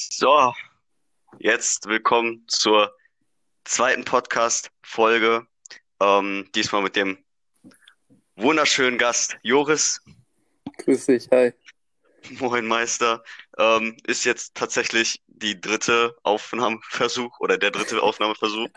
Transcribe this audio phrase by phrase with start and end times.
[0.00, 0.54] So,
[1.40, 2.96] jetzt willkommen zur
[3.64, 5.44] zweiten Podcast-Folge.
[5.98, 7.18] Ähm, diesmal mit dem
[8.36, 10.00] wunderschönen Gast Joris.
[10.78, 11.52] Grüß dich, hi.
[12.38, 13.24] Moin Meister.
[13.58, 18.68] Ähm, ist jetzt tatsächlich die dritte Aufnahmeversuch oder der dritte Aufnahmeversuch.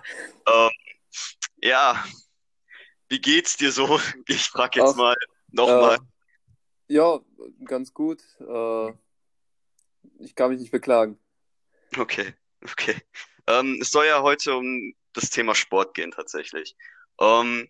[0.47, 0.71] Ähm,
[1.61, 2.03] ja,
[3.09, 3.99] wie geht's dir so?
[4.25, 5.15] Ich frage jetzt Ach, mal
[5.51, 5.99] nochmal.
[6.87, 7.19] Äh, ja,
[7.63, 8.23] ganz gut.
[8.39, 8.93] Äh,
[10.19, 11.19] ich kann mich nicht beklagen.
[11.97, 12.33] Okay,
[12.63, 12.95] okay.
[13.47, 16.75] Ähm, es soll ja heute um das Thema Sport gehen tatsächlich.
[17.19, 17.69] Ähm,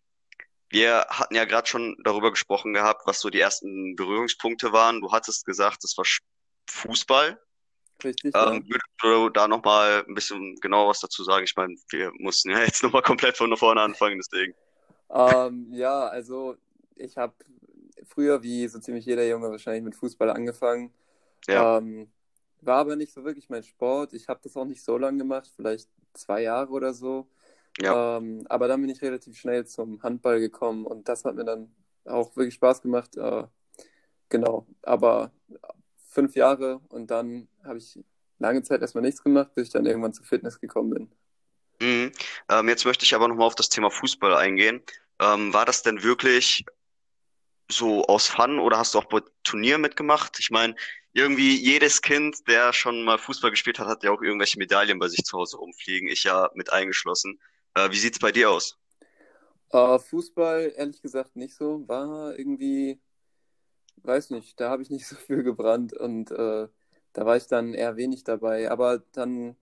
[0.69, 5.01] wir hatten ja gerade schon darüber gesprochen gehabt, was so die ersten Berührungspunkte waren.
[5.01, 6.05] Du hattest gesagt, das war
[6.69, 7.39] Fußball.
[8.03, 8.51] Richtig, ja.
[8.51, 11.43] Ähm, würdest du da nochmal ein bisschen genauer was dazu sagen?
[11.43, 14.55] Ich meine, wir mussten ja jetzt nochmal komplett von vorne anfangen, deswegen.
[15.09, 16.55] Ähm, ja, also
[16.95, 17.33] ich habe
[18.07, 20.93] früher, wie so ziemlich jeder Junge, wahrscheinlich mit Fußball angefangen.
[21.47, 22.11] Ja, Ähm,
[22.61, 24.13] war aber nicht so wirklich mein Sport.
[24.13, 27.27] Ich habe das auch nicht so lange gemacht, vielleicht zwei Jahre oder so.
[27.81, 28.17] ja.
[28.17, 31.73] Ähm, aber dann bin ich relativ schnell zum Handball gekommen und das hat mir dann
[32.05, 33.15] auch wirklich Spaß gemacht.
[33.17, 33.43] Äh,
[34.29, 35.31] genau, aber
[36.07, 37.99] fünf Jahre und dann habe ich
[38.39, 41.11] lange Zeit erstmal nichts gemacht, bis ich dann irgendwann zur Fitness gekommen bin.
[41.81, 42.11] Mhm.
[42.49, 44.81] Ähm, jetzt möchte ich aber nochmal auf das Thema Fußball eingehen.
[45.19, 46.65] Ähm, war das denn wirklich
[47.69, 50.37] so aus Fun oder hast du auch bei Turnieren mitgemacht?
[50.39, 50.75] Ich meine,
[51.13, 55.07] irgendwie jedes Kind, der schon mal Fußball gespielt hat, hat ja auch irgendwelche Medaillen bei
[55.07, 56.07] sich zu Hause rumfliegen.
[56.09, 57.39] Ich ja mit eingeschlossen.
[57.75, 58.77] Äh, wie sieht's bei dir aus?
[59.71, 61.87] Äh, Fußball, ehrlich gesagt, nicht so.
[61.87, 62.99] War irgendwie,
[63.97, 66.67] weiß nicht, da habe ich nicht so viel gebrannt und äh,
[67.13, 68.71] da war ich dann eher wenig dabei.
[68.71, 69.57] Aber dann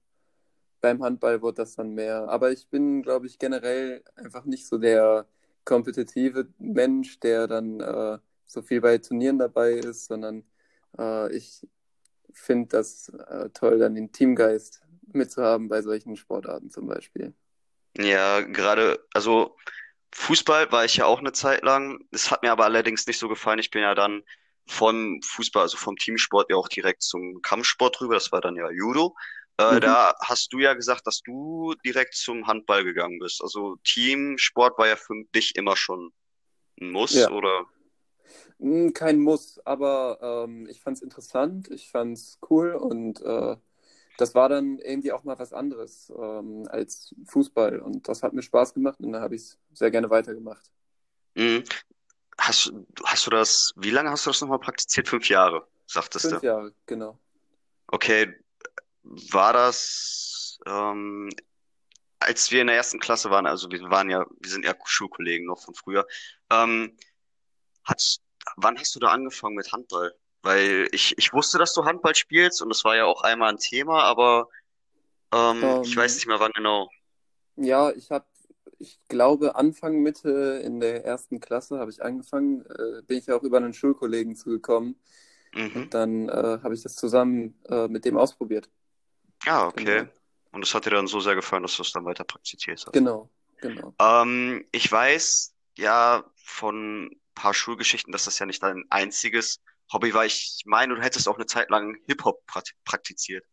[0.82, 2.30] beim Handball wurde das dann mehr.
[2.30, 5.28] Aber ich bin, glaube ich, generell einfach nicht so der
[5.66, 10.44] kompetitive Mensch, der dann äh, so viel bei Turnieren dabei ist, sondern
[10.98, 11.68] äh, ich
[12.32, 17.34] finde das äh, toll, dann den Teamgeist mitzuhaben bei solchen Sportarten zum Beispiel.
[17.98, 19.58] Ja, gerade, also
[20.14, 22.00] Fußball war ich ja auch eine Zeit lang.
[22.12, 23.60] Es hat mir aber allerdings nicht so gefallen.
[23.60, 24.24] Ich bin ja dann
[24.68, 28.14] vom Fußball, also vom Teamsport ja auch direkt zum Kampfsport rüber.
[28.14, 29.16] Das war dann ja Judo.
[29.58, 29.82] Äh, Mhm.
[29.82, 33.42] da hast du ja gesagt, dass du direkt zum Handball gegangen bist.
[33.42, 36.14] Also Teamsport war ja für dich immer schon
[36.80, 37.30] ein Muss, Ja.
[37.32, 37.66] oder?
[38.60, 43.56] Mm, Kein Muss, aber ähm, ich fand es interessant, ich fand es cool und äh,
[44.18, 48.42] das war dann irgendwie auch mal was anderes ähm, als Fußball und das hat mir
[48.42, 50.72] Spaß gemacht und da habe ich es sehr gerne weitergemacht.
[51.36, 51.64] Mhm.
[52.38, 55.08] Hast, hast du das, wie lange hast du das nochmal praktiziert?
[55.08, 56.30] Fünf Jahre, sagtest du.
[56.32, 57.18] Fünf Jahre, genau.
[57.88, 58.34] Okay,
[59.04, 61.30] war das, ähm,
[62.20, 65.48] als wir in der ersten Klasse waren, also wir waren ja, wir sind ja Schulkollegen
[65.48, 66.06] noch von früher,
[66.52, 66.98] ähm,
[67.84, 68.22] hast,
[68.58, 70.16] wann hast du da angefangen mit Handball?
[70.42, 73.58] Weil ich, ich wusste, dass du Handball spielst und das war ja auch einmal ein
[73.58, 74.50] Thema, aber
[75.34, 76.90] ähm, ich weiß Ähm, nicht mehr wann genau.
[77.56, 78.26] ja, ich habe,
[78.80, 83.36] ich glaube, Anfang, Mitte in der ersten Klasse habe ich angefangen, äh, bin ich ja
[83.38, 84.96] auch über einen Schulkollegen zugekommen
[85.56, 85.84] Mhm.
[85.84, 88.70] und dann äh, habe ich das zusammen äh, mit dem ausprobiert.
[89.46, 90.04] Ja, okay.
[90.04, 90.12] Genau,
[90.52, 92.94] Und das hat dir dann so sehr gefallen, dass du es dann weiter praktiziert hast.
[92.94, 93.30] genau,
[93.62, 93.96] genau.
[94.00, 99.62] Ähm, ich weiß ja von paar Schulgeschichten, dass das ja nicht dein einziges
[99.92, 100.26] Hobby war.
[100.26, 102.44] Ich meine, du hättest auch eine Zeit lang Hip-Hop
[102.86, 103.46] praktiziert.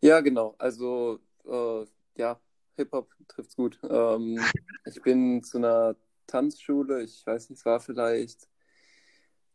[0.00, 0.54] Ja, genau.
[0.58, 1.84] Also, äh,
[2.16, 2.40] ja,
[2.76, 3.78] Hip-Hop trifft's gut.
[3.82, 4.38] Ähm,
[4.86, 5.96] ich bin zu einer
[6.26, 8.48] Tanzschule, ich weiß nicht, es war vielleicht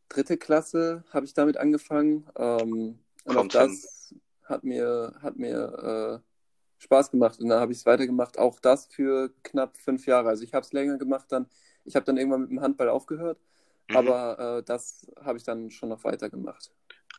[0.09, 2.27] dritte Klasse, habe ich damit angefangen.
[2.35, 3.61] Ähm, und auch Kommt hin.
[3.61, 4.13] das
[4.43, 7.39] hat mir, hat mir äh, Spaß gemacht.
[7.39, 8.37] Und dann habe ich es weitergemacht.
[8.37, 10.29] Auch das für knapp fünf Jahre.
[10.29, 11.47] Also ich habe es länger gemacht dann.
[11.85, 13.39] Ich habe dann irgendwann mit dem Handball aufgehört,
[13.89, 13.97] Mhm.
[13.97, 16.71] aber äh, das habe ich dann schon noch weitergemacht.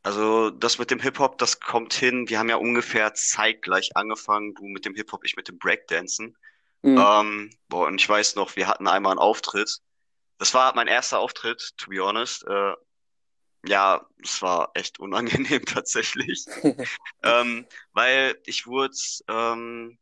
[0.02, 2.28] Also das mit dem Hip-Hop, das kommt hin.
[2.28, 4.54] Wir haben ja ungefähr zeitgleich angefangen.
[4.54, 6.36] Du mit dem Hip-Hop, ich mit dem Breakdancen.
[6.82, 6.98] Mhm.
[6.98, 9.78] Ähm, boah, und ich weiß noch, wir hatten einmal einen Auftritt.
[10.38, 12.46] Das war mein erster Auftritt, to be honest.
[12.46, 12.74] Äh,
[13.66, 16.44] ja, es war echt unangenehm tatsächlich.
[17.22, 18.94] Ähm, weil ich wurde,
[19.28, 19.98] ähm,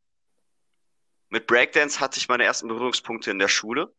[1.29, 3.95] mit Breakdance hatte ich meine ersten Berührungspunkte in der Schule.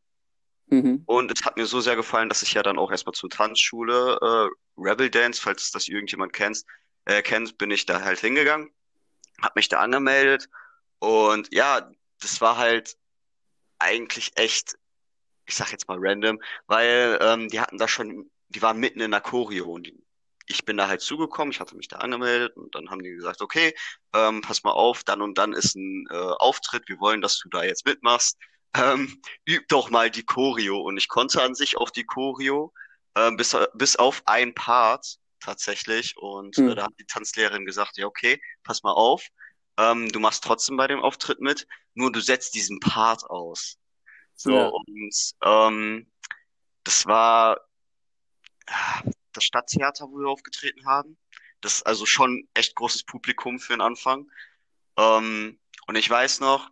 [0.73, 1.03] Mhm.
[1.05, 4.17] Und es hat mir so sehr gefallen, dass ich ja dann auch erstmal zur Tanzschule,
[4.19, 6.63] äh, Rebel Dance, falls das irgendjemand kennt,
[7.05, 8.71] äh, kennt, bin ich da halt hingegangen,
[9.39, 10.49] hab mich da angemeldet.
[10.97, 12.97] Und ja, das war halt
[13.77, 14.75] eigentlich echt,
[15.45, 19.11] ich sag jetzt mal random, weil ähm, die hatten da schon, die waren mitten in
[19.11, 20.03] der Choreo und die,
[20.47, 23.41] ich bin da halt zugekommen, ich hatte mich da angemeldet und dann haben die gesagt,
[23.41, 23.75] okay,
[24.13, 27.49] ähm, pass mal auf, dann und dann ist ein äh, Auftritt, wir wollen, dass du
[27.49, 28.39] da jetzt mitmachst.
[28.75, 32.73] Ähm, üb doch mal die Choreo und ich konnte an sich auch die Choreo,
[33.15, 36.17] ähm, bis, bis auf ein Part, tatsächlich.
[36.17, 36.69] Und Hm.
[36.69, 39.27] äh, da hat die Tanzlehrerin gesagt, ja, okay, pass mal auf,
[39.77, 43.77] ähm, du machst trotzdem bei dem Auftritt mit, nur du setzt diesen Part aus.
[44.35, 44.65] So, Ja.
[44.67, 46.11] und ähm,
[46.83, 47.59] das war
[49.33, 51.17] das Stadttheater, wo wir aufgetreten haben.
[51.61, 54.29] Das ist also schon echt großes Publikum für den Anfang.
[54.97, 56.69] Ähm, und ich weiß noch,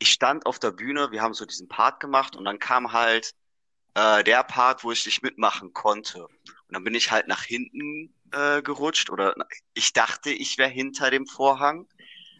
[0.00, 3.34] ich stand auf der Bühne, wir haben so diesen Part gemacht und dann kam halt
[3.94, 6.24] äh, der Part, wo ich nicht mitmachen konnte.
[6.24, 9.36] Und dann bin ich halt nach hinten äh, gerutscht oder
[9.74, 11.88] ich dachte, ich wäre hinter dem Vorhang.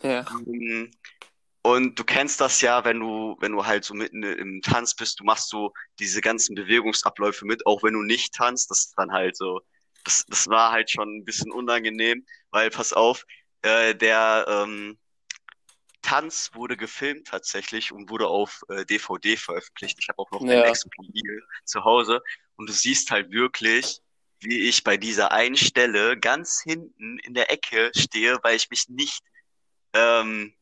[0.02, 0.26] Ja.
[0.30, 0.90] Ähm,
[1.62, 5.20] Und du kennst das ja, wenn du, wenn du halt so mitten im Tanz bist,
[5.20, 9.12] du machst so diese ganzen Bewegungsabläufe mit, auch wenn du nicht tanzt, das ist dann
[9.12, 9.60] halt so,
[10.04, 13.26] das, das war halt schon ein bisschen unangenehm, weil pass auf,
[13.62, 14.98] äh, der ähm,
[16.02, 19.98] Tanz wurde gefilmt tatsächlich und wurde auf äh, DVD veröffentlicht.
[20.00, 20.64] Ich habe auch noch ein Ja.
[20.64, 22.22] Exemplar hier zu Hause
[22.56, 24.00] und du siehst halt wirklich,
[24.40, 28.88] wie ich bei dieser einen Stelle ganz hinten in der Ecke stehe, weil ich mich
[28.88, 29.22] nicht
[29.92, 30.54] ähm,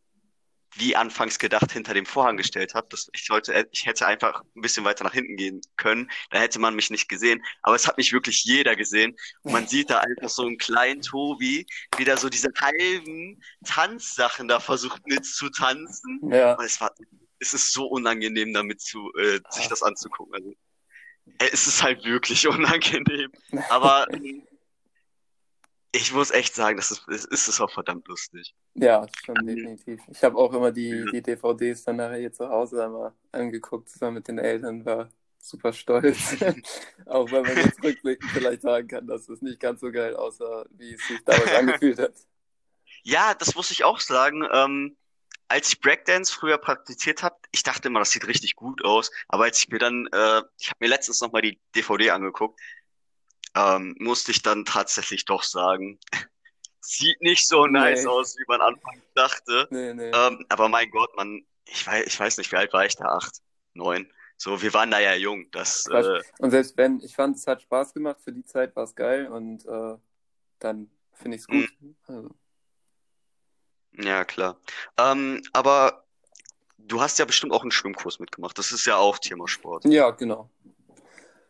[0.78, 2.86] wie anfangs gedacht hinter dem Vorhang gestellt habe.
[2.90, 6.10] Das, ich sollte, ich hätte einfach ein bisschen weiter nach hinten gehen können.
[6.30, 7.42] Da hätte man mich nicht gesehen.
[7.62, 9.16] Aber es hat mich wirklich jeder gesehen.
[9.42, 11.66] Und man sieht da einfach so einen kleinen Tobi,
[11.96, 16.20] wie der so diese halben Tanzsachen da versucht mitzutanzen.
[16.30, 16.54] Ja.
[16.54, 16.92] Und es war,
[17.38, 20.34] es ist so unangenehm, damit zu, äh, sich das anzugucken.
[20.34, 20.50] Also,
[21.38, 23.30] äh, es ist halt wirklich unangenehm.
[23.68, 24.42] Aber ähm,
[25.92, 28.54] ich muss echt sagen, das ist, es ist es auch verdammt lustig.
[28.74, 30.00] Ja, schon definitiv.
[30.08, 34.14] Ich habe auch immer die, die DVDs dann nachher hier zu Hause einmal angeguckt, zusammen
[34.14, 35.08] mit den Eltern, war
[35.40, 36.36] super stolz.
[37.06, 40.66] Auch wenn man jetzt rückblickend vielleicht sagen kann, dass es nicht ganz so geil aussah,
[40.70, 42.14] wie es sich damals angefühlt hat.
[43.02, 44.46] Ja, das muss ich auch sagen.
[44.52, 44.96] Ähm,
[45.48, 49.10] als ich Breakdance früher praktiziert habe, ich dachte immer, das sieht richtig gut aus.
[49.28, 52.60] Aber als ich mir dann, äh, ich habe mir letztens nochmal die DVD angeguckt,
[53.58, 55.98] ähm, musste ich dann tatsächlich doch sagen,
[56.80, 58.08] sieht nicht so nice Nee.
[58.08, 59.66] aus, wie man anfangs dachte.
[59.70, 60.10] Nee, nee.
[60.14, 63.06] Ähm, aber mein Gott, man, ich weiß, ich weiß nicht, wie alt war ich da?
[63.06, 63.40] Acht,
[63.74, 64.10] neun.
[64.36, 65.50] So, wir waren da ja jung.
[65.50, 68.84] Das, äh, Und selbst wenn, ich fand, es hat Spaß gemacht, für die Zeit war
[68.84, 69.96] es geil und äh,
[70.60, 71.68] dann finde ich es gut.
[72.06, 72.30] Also,
[73.92, 74.60] ja, klar.
[74.96, 76.04] Ähm, aber
[76.78, 78.56] du hast ja bestimmt auch einen Schwimmkurs mitgemacht.
[78.56, 79.84] Das ist ja auch Thema-Sport.
[79.86, 80.48] ja, genau.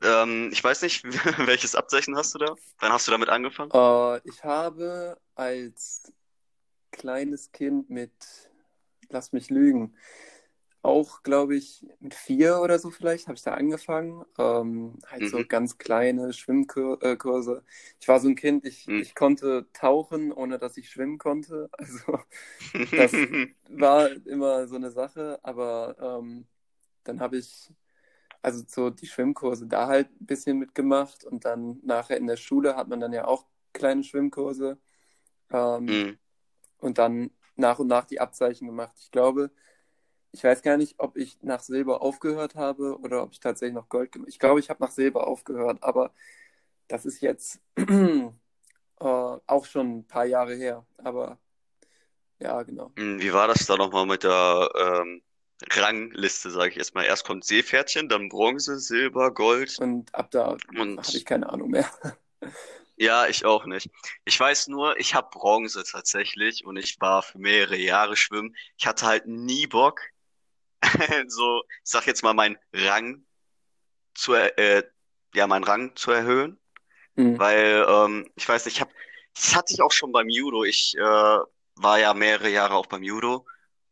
[0.03, 1.05] Ähm, ich weiß nicht,
[1.47, 2.55] welches Abzeichen hast du da?
[2.81, 3.73] Wann hast du damit angefangen?
[3.73, 6.13] Äh, ich habe als
[6.93, 8.13] kleines Kind mit,
[9.11, 9.97] lass mich lügen,
[10.83, 14.25] auch, glaube ich, mit vier oder so vielleicht habe ich da angefangen.
[14.39, 15.49] Ähm, halt so Mhm.
[15.49, 17.65] ganz kleine Schwimmkurse.
[18.01, 19.03] Ich war so ein Kind, ich, Mhm.
[19.03, 21.71] ich konnte tauchen, ohne dass ich schwimmen konnte.
[21.79, 22.21] Also
[22.95, 23.27] das
[23.71, 26.47] war immer so eine Sache, aber ähm,
[27.05, 27.73] dann habe ich
[28.43, 32.77] also so die Schwimmkurse da halt ein bisschen mitgemacht und dann nachher in der Schule
[32.77, 34.79] hat man dann ja auch kleine Schwimmkurse
[35.51, 36.19] ähm, Mhm.
[36.79, 38.97] und dann nach und nach die Abzeichen gemacht.
[39.01, 39.51] Ich glaube,
[40.33, 43.89] ich weiß gar nicht, ob ich nach Silber aufgehört habe oder ob ich tatsächlich noch
[43.89, 46.13] Gold gemacht Ich glaube, ich habe nach Silber aufgehört, aber
[46.89, 48.31] das ist jetzt äh,
[49.01, 50.87] auch schon ein paar Jahre her.
[50.99, 51.39] Aber
[52.41, 52.93] ja, genau.
[52.97, 55.23] Mhm, Wie war das da nochmal mit der ähm,
[55.71, 57.05] Rangliste, sage ich jetzt mal?
[57.05, 61.71] Erst kommt Seepferdchen, dann Bronze, Silber, Gold Und ab da habe und ich keine Ahnung
[61.71, 61.91] mehr.
[62.97, 63.91] ja, ich auch nicht.
[64.25, 68.57] Ich weiß nur, ich habe Bronze tatsächlich und ich war für mehrere Jahre schwimmen.
[68.77, 70.01] Ich hatte halt nie Bock,
[71.27, 73.25] so, ich sag jetzt mal, meinen Rang
[74.15, 74.85] zu, äh,
[75.35, 76.59] ja, meinen Rang zu erhöhen.
[77.17, 77.39] Hm.
[77.39, 78.91] Weil, ähm, ich weiß nicht, ich hab,
[79.35, 80.65] das hatte ich auch schon beim Judo.
[80.65, 81.39] Ich äh,
[81.75, 83.45] war ja mehrere Jahre auch beim Judo.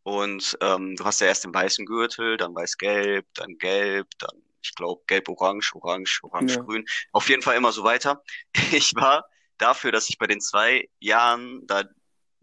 [0.06, 4.72] Und ähm, du hast ja erst den weißen Gürtel, dann weiß-gelb, dann gelb, dann, ich
[4.76, 6.28] glaube, gelb-orange, orange, Ja.
[6.28, 6.86] orange-grün.
[7.10, 8.22] Auf jeden Fall immer so weiter.
[8.72, 9.24] Ich war
[9.58, 11.82] dafür, dass ich bei den zwei Jahren da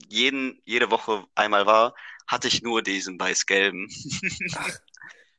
[0.09, 1.95] jeden, jede Woche einmal war,
[2.27, 3.87] hatte ich nur diesen weiß-gelben.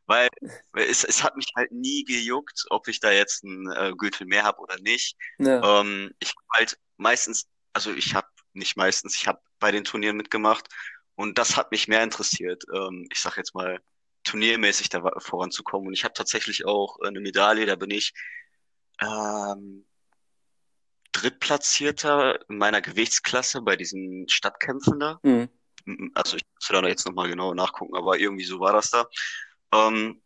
[0.06, 0.28] Weil
[0.72, 4.44] es, es hat mich halt nie gejuckt, ob ich da jetzt einen äh, Gürtel mehr
[4.44, 5.14] habe oder nicht.
[5.36, 5.80] Ja.
[5.82, 10.68] Ähm, ich halt meistens, also ich habe nicht meistens, ich habe bei den Turnieren mitgemacht
[11.16, 12.64] und das hat mich mehr interessiert.
[12.74, 13.80] Ähm, ich sag jetzt mal
[14.24, 18.12] turniermäßig da voranzukommen und ich habe tatsächlich auch eine Medaille, da bin ich
[19.00, 19.86] ähm,
[21.12, 25.20] Drittplatzierter in meiner Gewichtsklasse bei diesen Stadtkämpfen da.
[25.22, 25.48] Hm.
[25.86, 29.06] M- Also ich muss da jetzt nochmal genau nachgucken, aber irgendwie so war das da.
[29.72, 30.22] Ähm,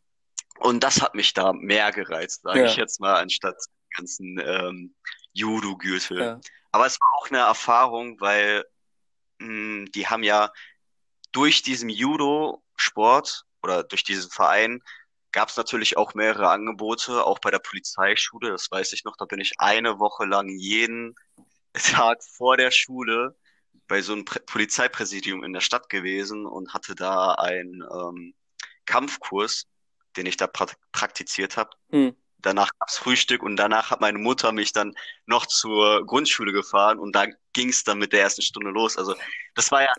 [0.61, 2.83] und das hat mich da mehr gereizt, sage ich Ja.
[2.83, 3.57] jetzt mal, anstatt
[3.97, 4.95] ganzen ähm,
[5.33, 6.21] Judo-Gürtel.
[6.21, 6.40] Ja.
[6.73, 8.64] Aber es war auch eine Erfahrung, weil
[9.38, 10.50] mh, die haben ja
[11.32, 14.82] durch diesen Judo-Sport oder durch diesen Verein
[15.32, 19.25] gab es natürlich auch mehrere Angebote, auch bei der Polizeischule, das weiß ich noch, da
[19.26, 21.14] bin ich eine Woche lang jeden
[21.75, 23.37] Tag vor der Schule
[23.87, 28.35] bei so einem Prä Polizeipräsidium in der Stadt gewesen und hatte da einen ähm,
[28.85, 29.66] Kampfkurs,
[30.16, 31.70] den ich da pra praktiziert habe.
[31.90, 32.14] Hm.
[32.40, 34.94] Danach gab's Frühstück und danach hat meine Mutter mich dann
[35.26, 38.97] noch zur Grundschule gefahren und da ging's dann mit der ersten Stunde los.
[38.97, 39.16] Also
[39.54, 39.92] das war ja,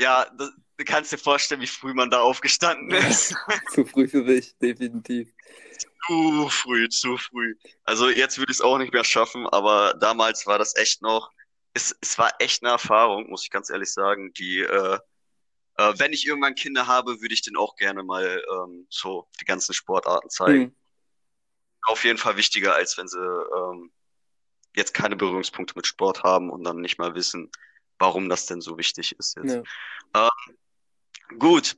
[0.00, 3.34] ja, das, du kannst dir vorstellen, wie früh man da aufgestanden ist.
[3.72, 5.32] Zu früh für mich, definitiv.
[6.06, 7.54] Zu früh, zu früh.
[7.84, 11.30] Also jetzt würde ich es auch nicht mehr schaffen, aber damals war das echt noch,
[11.74, 14.98] es, es war echt eine Erfahrung, muss ich ganz ehrlich sagen, die, äh,
[15.76, 19.44] äh, wenn ich irgendwann Kinder habe, würde ich denen auch gerne mal ähm, so die
[19.44, 20.64] ganzen Sportarten zeigen.
[20.64, 20.76] Hm.
[21.82, 23.92] Auf jeden Fall wichtiger, als wenn sie ähm,
[24.74, 27.50] jetzt keine Berührungspunkte mit Sport haben und dann nicht mal wissen,
[28.00, 29.62] warum das denn so wichtig ist jetzt.
[30.14, 30.30] Ja.
[31.38, 31.76] Gut.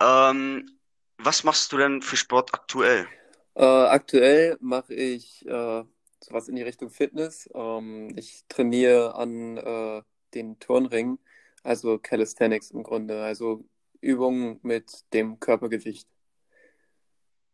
[0.00, 0.78] Ähm,
[1.18, 3.06] was machst du denn für Sport aktuell?
[3.54, 5.84] Äh, aktuell mache ich äh,
[6.20, 7.50] sowas in die Richtung Fitness.
[7.54, 10.02] Ähm, ich trainiere an äh,
[10.34, 11.18] den Turnringen,
[11.62, 13.64] also Calisthenics im Grunde, also
[14.00, 16.08] Übungen mit dem Körpergewicht.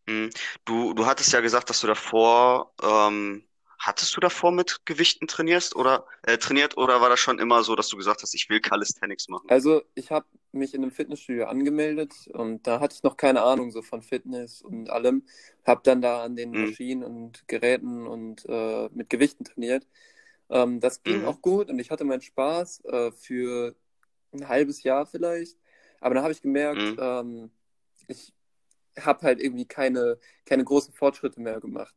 [0.07, 0.29] Hm.
[0.67, 3.45] Du, du hattest ja gesagt, dass du davor, ähm,
[3.87, 7.77] hattest du davor mit Gewichten trainierst oder äh, trainiert oder war das schon immer so,
[7.77, 9.49] dass du gesagt hast, ich will Calisthenics machen?
[9.49, 13.71] Also ich habe mich in einem Fitnessstudio angemeldet und da hatte ich noch keine Ahnung
[13.71, 15.25] so von Fitness und allem.
[15.67, 16.71] Habe dann da an den Mhm.
[16.71, 19.87] Maschinen und Geräten und äh, mit Gewichten trainiert.
[20.51, 21.25] Ähm, das ging Mhm.
[21.25, 23.75] auch gut und ich hatte meinen Spaß äh, für
[24.33, 25.59] ein halbes Jahr vielleicht.
[26.01, 26.97] Aber dann habe ich gemerkt, Mhm.
[26.99, 27.51] ähm,
[28.09, 28.33] ich
[29.01, 31.95] habe halt irgendwie keine, keine großen Fortschritte mehr gemacht.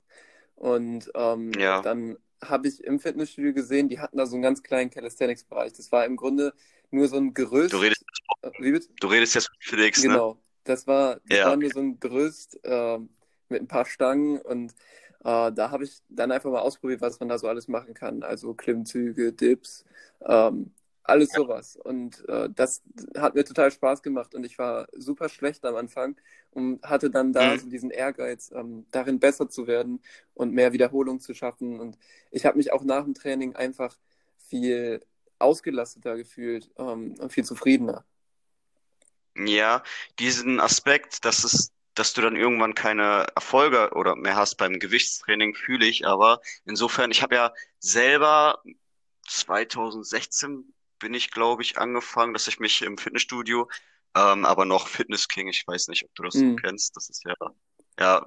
[0.57, 1.81] Und ähm, Ja.
[1.81, 5.73] dann habe ich im Fitnessstudio gesehen, die hatten da so einen ganz kleinen Calisthenics-Bereich.
[5.73, 6.53] Das war im Grunde
[6.91, 7.35] nur so ein
[7.69, 7.77] Du Gerüst.
[7.79, 8.03] redest,
[8.43, 8.89] Äh, Wie bitte?
[8.99, 10.21] du redest jetzt mit Felix, ne?
[10.21, 10.41] Genau.
[10.63, 11.57] Das war, das Ja, war okay.
[11.57, 13.09] nur so ein Gerüst ähm,
[13.49, 14.73] mit ein paar Stangen und
[15.23, 18.21] äh, da habe ich dann einfach mal ausprobiert, was man da so alles machen kann.
[18.23, 19.85] Also Klimmzüge, Dips,
[20.25, 20.73] ähm,
[21.07, 21.77] alles sowas.
[21.77, 22.83] Und äh, das
[23.17, 26.17] hat mir total Spaß gemacht und ich war super schlecht am Anfang
[26.51, 27.57] und hatte dann da Mhm.
[27.57, 30.01] so diesen Ehrgeiz, ähm, darin besser zu werden
[30.35, 31.79] und mehr Wiederholung zu schaffen.
[31.79, 31.97] Und
[32.31, 33.97] ich habe mich auch nach dem Training einfach
[34.37, 35.01] viel
[35.39, 38.05] ausgelasteter gefühlt ähm, und viel zufriedener.
[39.37, 39.83] Ja,
[40.19, 45.53] diesen Aspekt, dass es, dass du dann irgendwann keine Erfolge oder mehr hast beim Gewichtstraining,
[45.55, 46.41] fühle ich aber.
[46.65, 48.61] Insofern, ich habe ja selber
[49.27, 53.69] 2016 bin ich, glaube ich, angefangen, dass ich mich im Fitnessstudio,
[54.15, 56.55] ähm, aber noch Fitness King, ich weiß nicht, ob du das Mhm.
[56.57, 56.95] kennst.
[56.95, 57.35] Das ist ja,
[57.99, 58.25] ja,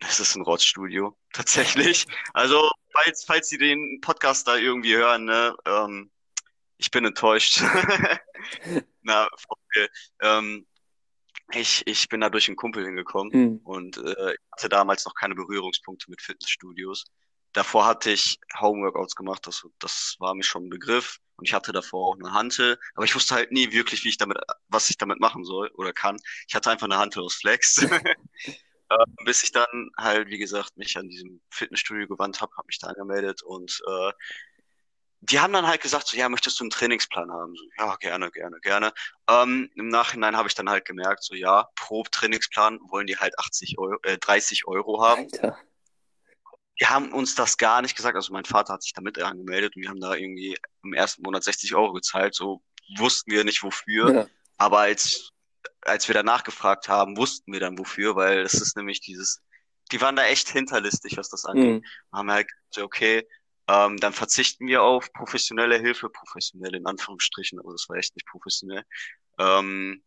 [0.00, 2.06] das ist ein Rotzstudio, tatsächlich.
[2.32, 6.10] Also, falls, falls Sie den Podcast da irgendwie hören, ne, ähm,
[6.78, 7.60] ich bin enttäuscht.
[9.02, 9.88] Na, VfL.
[10.20, 10.66] Ähm,
[11.52, 13.56] ich, ich bin da durch einen Kumpel hingekommen Mhm.
[13.64, 17.04] und äh, ich hatte damals noch keine Berührungspunkte mit Fitnessstudios.
[17.52, 21.18] Davor hatte ich Homeworkouts gemacht, das, das war mir schon ein Begriff.
[21.36, 24.18] Und ich hatte davor auch eine Hantel, aber ich wusste halt nie wirklich, wie ich
[24.18, 24.38] damit,
[24.68, 26.16] was ich damit machen soll oder kann.
[26.48, 27.84] Ich hatte einfach eine Hantel aus Flex.
[28.90, 32.78] Äh, bis ich dann halt, wie gesagt, mich an diesem Fitnessstudio gewandt habe, habe mich
[32.78, 34.12] da angemeldet und äh,
[35.20, 37.56] die haben dann halt gesagt, so, ja, möchtest du einen Trainingsplan haben?
[37.56, 38.92] So, ja, gerne, gerne, gerne.
[39.28, 43.38] Ähm, im Nachhinein habe ich dann halt gemerkt, so, ja, pro Trainingsplan wollen die halt
[43.38, 45.22] 80 Euro, äh, 30 Euro haben.
[45.32, 45.58] Alter.
[46.80, 48.16] Die haben uns das gar nicht gesagt.
[48.16, 51.44] Also mein Vater hat sich damit angemeldet und wir haben da irgendwie im ersten Monat
[51.44, 52.34] 60 Euro gezahlt.
[52.34, 52.62] So
[52.96, 54.14] wussten wir nicht wofür.
[54.14, 54.26] Ja.
[54.56, 55.30] Aber als,
[55.82, 59.40] als wir danach gefragt haben, wussten wir dann wofür, weil es ist nämlich dieses,
[59.92, 61.82] die waren da echt hinterlistig, was das angeht.
[61.82, 61.84] Mhm.
[62.12, 63.26] haben halt gesagt, okay,
[63.68, 68.26] ähm, dann verzichten wir auf professionelle Hilfe, professionell in Anführungsstrichen, aber das war echt nicht
[68.26, 68.84] professionell,
[69.38, 70.02] ähm,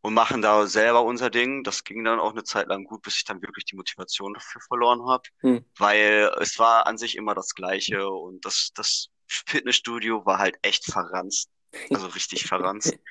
[0.00, 1.64] und machen da selber unser Ding.
[1.64, 4.60] Das ging dann auch eine Zeit lang gut, bis ich dann wirklich die Motivation dafür
[4.62, 5.64] verloren habe, Mhm.
[5.78, 10.84] weil es war an sich immer das Gleiche und das, das Fitnessstudio war halt echt
[10.86, 11.50] verranzt,
[11.90, 12.94] also richtig verranzt.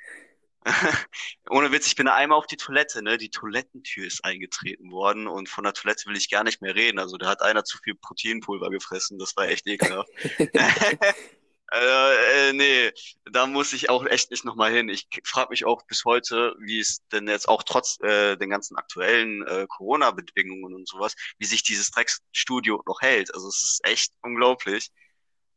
[1.50, 3.18] Ohne Witz, ich bin da einmal auf die Toilette, ne?
[3.18, 7.00] Die Toilettentür ist eingetreten worden und von der Toilette will ich gar nicht mehr reden.
[7.00, 10.10] Also da hat einer zu viel Proteinpulver gefressen, das war echt ekelhaft.
[11.72, 12.92] Äh, äh, nee,
[13.32, 14.88] da muss ich auch echt nicht nochmal hin.
[14.90, 18.78] Ich frage mich auch bis heute, wie es denn jetzt auch trotz äh, den ganzen
[18.78, 23.34] aktuellen äh, Corona-Bedingungen und sowas, wie sich dieses Drecksstudio noch hält.
[23.34, 24.92] Also es ist echt unglaublich.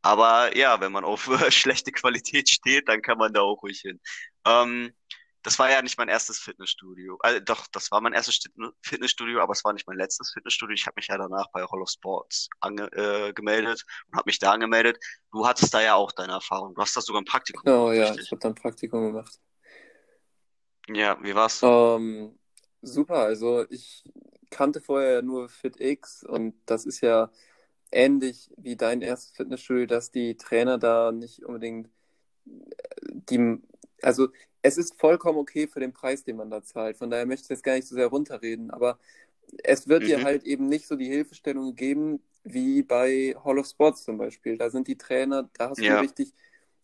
[0.02, 3.80] Aber ja, wenn man auf äh, schlechte Qualität steht, dann kann man da auch ruhig
[3.80, 4.00] hin.
[4.46, 4.92] Ähm,
[5.42, 7.18] das war ja nicht mein erstes Fitnessstudio.
[7.20, 8.40] Also, doch, das war mein erstes
[8.82, 10.74] Fitnessstudio, aber es war nicht mein letztes Fitnessstudio.
[10.74, 14.38] Ich habe mich ja danach bei Hall of Sports ange äh, gemeldet und habe mich
[14.38, 14.98] da angemeldet.
[15.32, 16.74] Du hattest da ja auch deine Erfahrung.
[16.74, 18.26] Du hast da sogar ein Praktikum Genau, gemacht, ja, richtig?
[18.26, 19.40] ich habe dann Praktikum gemacht.
[20.88, 21.62] Ja, wie war's?
[21.62, 22.38] Ähm,
[22.82, 24.04] super, also ich
[24.50, 27.30] kannte vorher nur FitX und das ist ja
[27.92, 31.90] ähnlich wie dein erstes Fitnessstudio, dass die Trainer da nicht unbedingt
[33.30, 33.58] die,
[34.02, 34.28] also
[34.62, 36.96] es ist vollkommen okay für den Preis, den man da zahlt.
[36.96, 38.98] Von daher möchte ich jetzt gar nicht so sehr runterreden, aber
[39.64, 40.06] es wird mhm.
[40.06, 44.56] dir halt eben nicht so die Hilfestellung geben wie bei Hall of Sports zum Beispiel.
[44.56, 45.96] Da sind die Trainer, da hast ja.
[45.96, 46.32] du richtig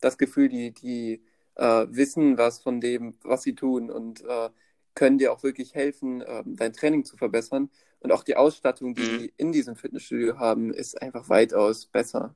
[0.01, 1.23] das Gefühl, die, die
[1.55, 4.51] äh, wissen was von dem, was sie tun und äh,
[4.95, 7.71] können dir auch wirklich helfen, äh, dein Training zu verbessern.
[8.01, 9.19] Und auch die Ausstattung, die mhm.
[9.19, 12.35] die in diesem Fitnessstudio haben, ist einfach weitaus besser.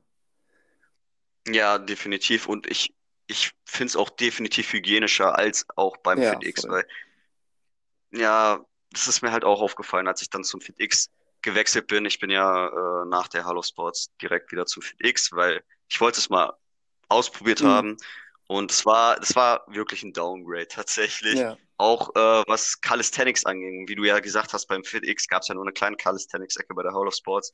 [1.47, 2.47] Ja, definitiv.
[2.47, 2.93] Und ich,
[3.31, 6.71] ich finde es auch definitiv hygienischer als auch beim ja, FitX, voll.
[6.71, 6.85] weil
[8.11, 11.09] ja, das ist mir halt auch aufgefallen, als ich dann zum FitX
[11.41, 12.05] gewechselt bin.
[12.05, 16.19] Ich bin ja äh, nach der Hallo Sports direkt wieder zu FitX, weil ich wollte
[16.19, 16.53] es mal
[17.07, 17.67] ausprobiert mhm.
[17.67, 17.97] haben.
[18.47, 21.39] Und es war, es war wirklich ein Downgrade tatsächlich.
[21.39, 21.57] Ja.
[21.77, 23.87] Auch äh, was Calisthenics anging.
[23.87, 26.83] Wie du ja gesagt hast, beim FitX gab es ja nur eine kleine Calisthenics-Ecke bei
[26.83, 27.51] der Hall of Sports.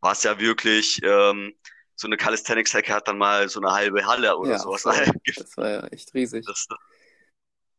[0.00, 1.52] War es ja wirklich, ähm,
[1.96, 4.84] so eine Calisthenics-Ecke hat dann mal so eine halbe Halle oder ja, sowas.
[5.36, 6.44] Das war ja echt riesig.
[6.46, 6.68] Das,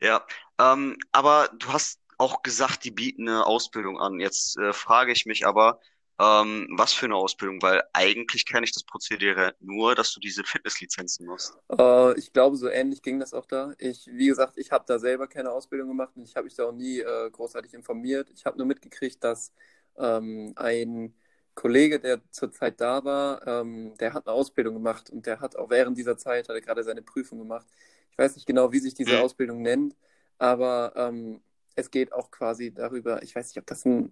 [0.01, 0.25] ja,
[0.59, 4.19] ähm, aber du hast auch gesagt, die bieten eine Ausbildung an.
[4.19, 5.79] Jetzt äh, frage ich mich aber,
[6.19, 7.61] ähm, was für eine Ausbildung?
[7.61, 11.55] Weil eigentlich kenne ich das Prozedere nur, dass du diese Fitnesslizenzen musst.
[11.77, 13.73] Äh, ich glaube, so ähnlich ging das auch da.
[13.77, 16.65] Ich, wie gesagt, ich habe da selber keine Ausbildung gemacht und ich habe mich da
[16.65, 18.31] auch nie äh, großartig informiert.
[18.33, 19.53] Ich habe nur mitgekriegt, dass
[19.97, 21.13] ähm, ein
[21.57, 25.71] Kollege, der zurzeit da war, ähm, der hat eine Ausbildung gemacht und der hat auch
[25.71, 27.65] während dieser Zeit, hat er gerade seine Prüfung gemacht.
[28.11, 29.23] Ich weiß nicht genau, wie sich diese mhm.
[29.23, 29.95] Ausbildung nennt,
[30.37, 31.41] aber ähm,
[31.75, 34.11] es geht auch quasi darüber, ich weiß nicht, ob das ein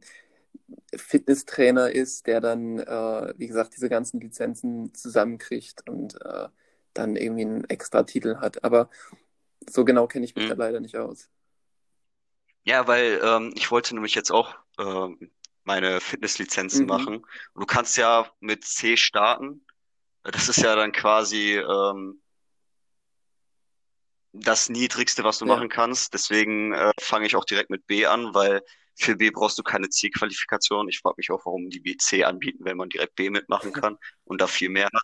[0.95, 6.47] Fitnesstrainer ist, der dann, äh, wie gesagt, diese ganzen Lizenzen zusammenkriegt und äh,
[6.93, 8.63] dann irgendwie einen extra Titel hat.
[8.63, 8.89] Aber
[9.69, 10.49] so genau kenne ich mich mhm.
[10.49, 11.29] da leider nicht aus.
[12.63, 15.29] Ja, weil ähm, ich wollte nämlich jetzt auch ähm,
[15.65, 16.88] meine Fitnesslizenzen mhm.
[16.88, 17.15] machen.
[17.17, 19.65] Und du kannst ja mit C starten.
[20.24, 22.22] Das ist ja dann quasi ähm,
[24.34, 25.53] das Niedrigste, was du ja.
[25.53, 26.13] machen kannst.
[26.13, 28.62] Deswegen äh, fange ich auch direkt mit B an, weil
[28.97, 30.88] für B brauchst du keine C-Qualifikation.
[30.89, 33.97] Ich frage mich auch, warum die B C anbieten, wenn man direkt B mitmachen kann
[34.23, 35.04] und da viel mehr hat.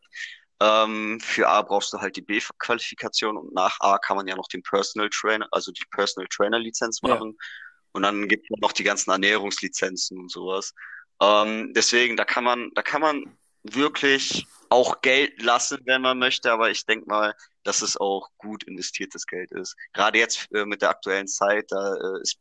[0.61, 4.47] Ähm, für A brauchst du halt die B-Qualifikation und nach A kann man ja noch
[4.47, 7.35] den Personal Trainer, also die Personal Trainer Lizenz machen.
[7.37, 7.45] Ja.
[7.93, 10.73] Und dann gibt es noch die ganzen Ernährungslizenzen und sowas.
[11.21, 16.51] Ähm, deswegen, da kann man, da kann man wirklich auch Geld lassen, wenn man möchte,
[16.51, 19.75] aber ich denke mal, dass es auch gut investiertes Geld ist.
[19.93, 22.37] Gerade jetzt äh, mit der aktuellen Zeit, da äh, ist,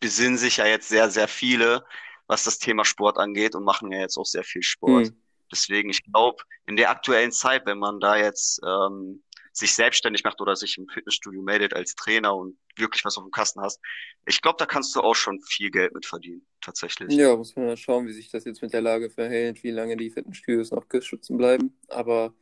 [0.00, 1.84] besinnen sich ja jetzt sehr, sehr viele,
[2.26, 5.06] was das Thema Sport angeht und machen ja jetzt auch sehr viel Sport.
[5.06, 5.22] Mhm.
[5.50, 10.40] Deswegen, ich glaube, in der aktuellen Zeit, wenn man da jetzt ähm, sich selbstständig macht
[10.40, 13.80] oder sich im Fitnessstudio meldet als Trainer und wirklich was auf dem Kasten hast,
[14.26, 17.12] ich glaube, da kannst du auch schon viel Geld mit verdienen, tatsächlich.
[17.12, 19.96] Ja, muss man mal schauen, wie sich das jetzt mit der Lage verhält, wie lange
[19.96, 21.76] die Fitnessstudios noch geschützt bleiben.
[21.88, 22.34] Aber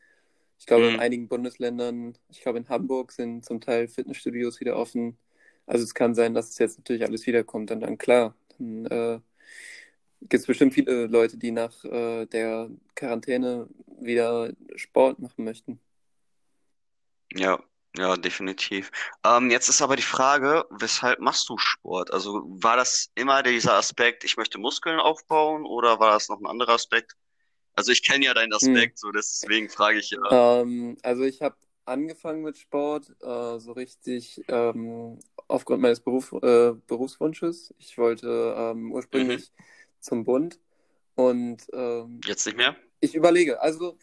[0.58, 0.94] ich glaube, mhm.
[0.94, 5.18] in einigen Bundesländern, ich glaube, in Hamburg sind zum Teil Fitnessstudios wieder offen.
[5.66, 9.20] Also es kann sein, dass es jetzt natürlich alles wiederkommt und dann klar, dann äh,
[10.20, 13.68] gibt es bestimmt viele Leute, die nach äh, der Quarantäne
[14.00, 15.80] wieder Sport machen möchten.
[17.32, 17.62] Ja,
[17.96, 18.90] ja, definitiv.
[19.24, 22.12] Ähm, jetzt ist aber die Frage, weshalb machst du Sport?
[22.12, 26.46] Also war das immer dieser Aspekt, ich möchte Muskeln aufbauen oder war das noch ein
[26.46, 27.16] anderer Aspekt?
[27.76, 28.56] Also ich kenne ja deinen hm.
[28.56, 30.60] Aspekt, so deswegen frage ich ja.
[30.60, 36.72] Ähm, also ich habe angefangen mit Sport, äh, so richtig ähm, aufgrund meines Beruf, äh,
[36.86, 37.74] Berufswunsches.
[37.78, 39.64] Ich wollte ähm, ursprünglich mhm.
[40.00, 40.58] zum Bund
[41.14, 42.76] und ähm, jetzt nicht mehr?
[43.00, 43.98] Ich überlege, also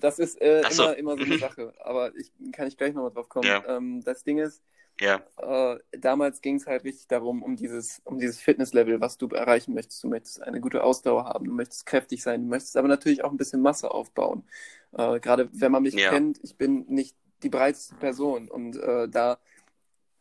[0.00, 0.84] das ist äh, so.
[0.84, 3.48] immer, immer so eine Sache, aber ich kann ich gleich nochmal drauf kommen.
[3.48, 3.64] Ja.
[3.66, 4.62] Ähm, das Ding ist,
[5.00, 5.22] ja.
[5.38, 9.74] Äh, damals ging es halt richtig darum, um dieses, um dieses Fitnesslevel, was du erreichen
[9.74, 10.04] möchtest.
[10.04, 13.30] Du möchtest eine gute Ausdauer haben, du möchtest kräftig sein, du möchtest aber natürlich auch
[13.30, 14.44] ein bisschen Masse aufbauen.
[14.92, 16.10] Äh, Gerade wenn man mich ja.
[16.10, 19.38] kennt, ich bin nicht die breiteste Person und äh, da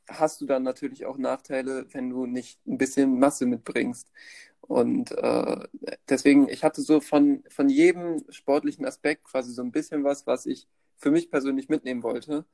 [0.09, 4.12] hast du dann natürlich auch Nachteile, wenn du nicht ein bisschen Masse mitbringst.
[4.67, 5.67] Und äh,
[6.08, 10.45] deswegen, ich hatte so von, von jedem sportlichen Aspekt quasi so ein bisschen was, was
[10.45, 12.45] ich für mich persönlich mitnehmen wollte.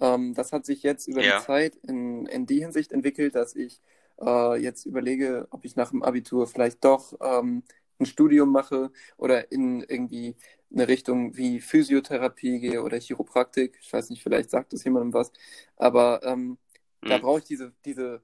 [0.00, 1.38] Ähm, das hat sich jetzt über ja.
[1.38, 3.80] die Zeit in, in die Hinsicht entwickelt, dass ich
[4.20, 7.62] äh, jetzt überlege, ob ich nach dem Abitur vielleicht doch ähm,
[7.98, 10.36] ein Studium mache oder in irgendwie
[10.72, 13.78] eine Richtung wie Physiotherapie gehe oder Chiropraktik.
[13.80, 15.32] Ich weiß nicht, vielleicht sagt das jemandem was.
[15.76, 16.58] Aber ähm,
[17.00, 17.08] mhm.
[17.08, 18.20] da brauche ich diese, diese,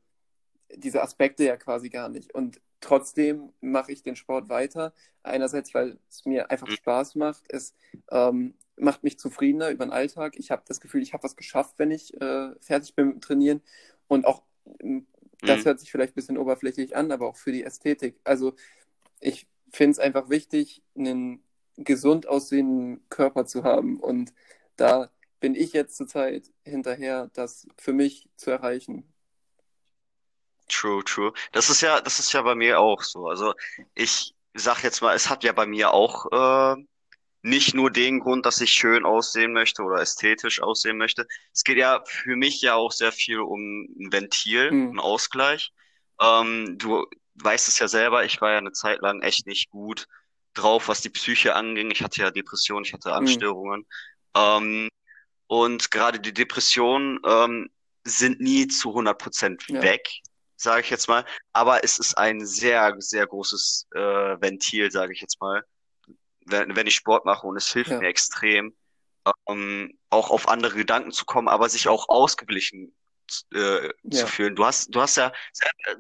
[0.75, 2.35] diese Aspekte ja quasi gar nicht.
[2.35, 4.93] Und trotzdem mache ich den Sport weiter.
[5.23, 6.73] Einerseits, weil es mir einfach mhm.
[6.73, 7.45] Spaß macht.
[7.49, 7.75] Es
[8.11, 10.35] ähm, macht mich zufriedener über den Alltag.
[10.39, 13.21] Ich habe das Gefühl, ich habe was geschafft, wenn ich äh, fertig bin mit dem
[13.21, 13.63] Trainieren.
[14.09, 14.43] Und auch
[14.81, 15.07] ähm,
[15.45, 15.65] das Mhm.
[15.65, 18.21] hört sich vielleicht ein bisschen oberflächlich an, aber auch für die Ästhetik.
[18.25, 18.55] Also
[19.21, 21.43] ich finde es einfach wichtig, einen
[21.77, 24.01] gesund aussehenden Körper zu haben.
[24.01, 24.35] Und
[24.77, 29.10] da bin ich jetzt zurzeit hinterher, das für mich zu erreichen.
[30.71, 31.33] True, true.
[31.53, 33.27] Das ist ja, das ist ja bei mir auch so.
[33.27, 33.55] Also
[33.95, 36.83] ich sag jetzt mal, es hat ja bei mir auch äh,
[37.43, 41.27] nicht nur den Grund, dass ich schön aussehen möchte oder ästhetisch aussehen möchte.
[41.53, 43.61] Es geht ja für mich ja auch sehr viel um
[43.99, 44.91] ein Ventil, Hm.
[44.91, 45.73] einen Ausgleich.
[46.21, 47.07] Ähm, du
[47.37, 50.07] weißt es ja selber, ich war ja eine Zeit lang echt nicht gut
[50.55, 51.91] drauf, was die Psyche anging.
[51.91, 53.17] Ich hatte ja Depressionen, ich hatte Hm.
[53.17, 53.87] Angststörungen.
[54.37, 54.89] Ähm,
[55.47, 57.71] und gerade die Depressionen ähm,
[58.05, 59.81] sind nie zu 100% Ja.
[59.83, 60.09] weg,
[60.61, 61.25] sage ich jetzt mal.
[61.53, 63.99] Aber es ist ein sehr, sehr großes äh,
[64.41, 65.65] Ventil, sage ich jetzt mal,
[66.47, 67.47] wenn, wenn ich Sport mache.
[67.47, 67.99] Und es hilft Ja.
[67.99, 68.77] mir extrem,
[69.49, 72.95] ähm, auch auf andere Gedanken zu kommen, aber sich auch ausgeglichen
[73.55, 74.27] äh, zu Ja.
[74.27, 74.57] fühlen.
[74.57, 75.31] Du hast, du hast ja,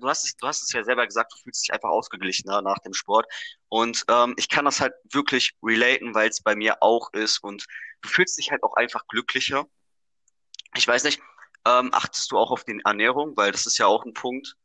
[0.00, 2.78] du hast, es- du hast es ja selber gesagt, du fühlst dich einfach ausgeglichener nach
[2.80, 3.26] dem Sport.
[3.68, 7.38] Und ähm, ich kann das halt wirklich relaten, weil es bei mir auch ist.
[7.42, 7.66] Und
[8.00, 9.64] du fühlst dich halt auch einfach glücklicher.
[10.76, 11.20] Ich weiß nicht,
[11.66, 14.56] ähm, achtest du auch auf die Ernährung, weil das ist ja auch ein Punkt.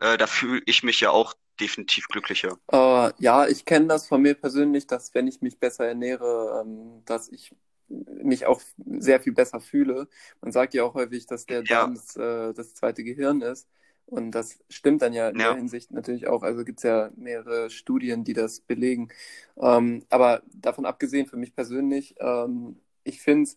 [0.00, 2.58] Äh, da fühle ich mich ja auch definitiv glücklicher.
[2.72, 7.02] Äh, ja, ich kenne das von mir persönlich, dass wenn ich mich besser ernähre, ähm,
[7.04, 7.54] dass ich
[7.88, 8.60] mich auch
[8.98, 10.08] sehr viel besser fühle.
[10.40, 11.84] Man sagt ja auch häufig, dass der Ja.
[11.84, 13.68] Darm das, äh, das zweite Gehirn ist.
[14.06, 15.48] Und das stimmt dann ja in Ja.
[15.52, 16.42] der Hinsicht natürlich auch.
[16.42, 19.08] Also gibt es ja mehrere Studien, die das belegen.
[19.56, 23.50] Ähm, aber davon abgesehen, für mich persönlich, ähm, ich finde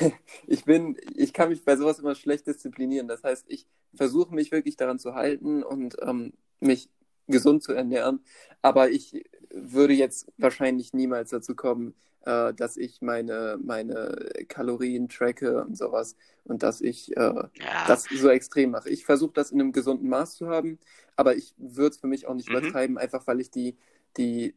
[0.46, 3.08] ich bin, ich kann mich bei sowas immer schlecht disziplinieren.
[3.08, 6.90] Das heißt, ich versuche mich wirklich daran zu halten und ähm, mich
[7.28, 8.20] gesund zu ernähren.
[8.62, 15.62] Aber ich würde jetzt wahrscheinlich niemals dazu kommen, äh, dass ich meine, meine Kalorien tracke
[15.62, 17.86] und sowas und dass ich äh, Ja.
[17.86, 18.90] das so extrem mache.
[18.90, 20.78] Ich versuche das in einem gesunden Maß zu haben,
[21.16, 22.56] aber ich würde es für mich auch nicht Mhm.
[22.56, 23.76] übertreiben, einfach weil ich die,
[24.16, 24.54] die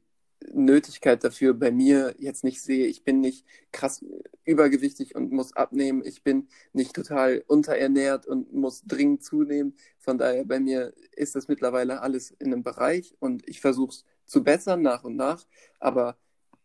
[0.53, 2.87] Nötigkeit dafür bei mir jetzt nicht sehe.
[2.87, 4.03] Ich bin nicht krass
[4.45, 6.03] übergewichtig und muss abnehmen.
[6.05, 9.75] Ich bin nicht total unterernährt und muss dringend zunehmen.
[9.99, 14.05] Von daher bei mir ist das mittlerweile alles in einem Bereich und ich versuche es
[14.25, 15.45] zu bessern nach und nach,
[15.79, 16.17] aber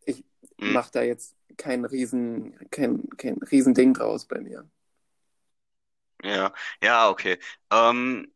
[0.05, 0.25] ich
[0.61, 0.79] Mhm.
[0.79, 4.69] mache da jetzt kein riesen, kein, kein riesen Ding draus bei mir.
[6.23, 7.39] Ja, ja, okay.
[7.71, 8.33] Ähm,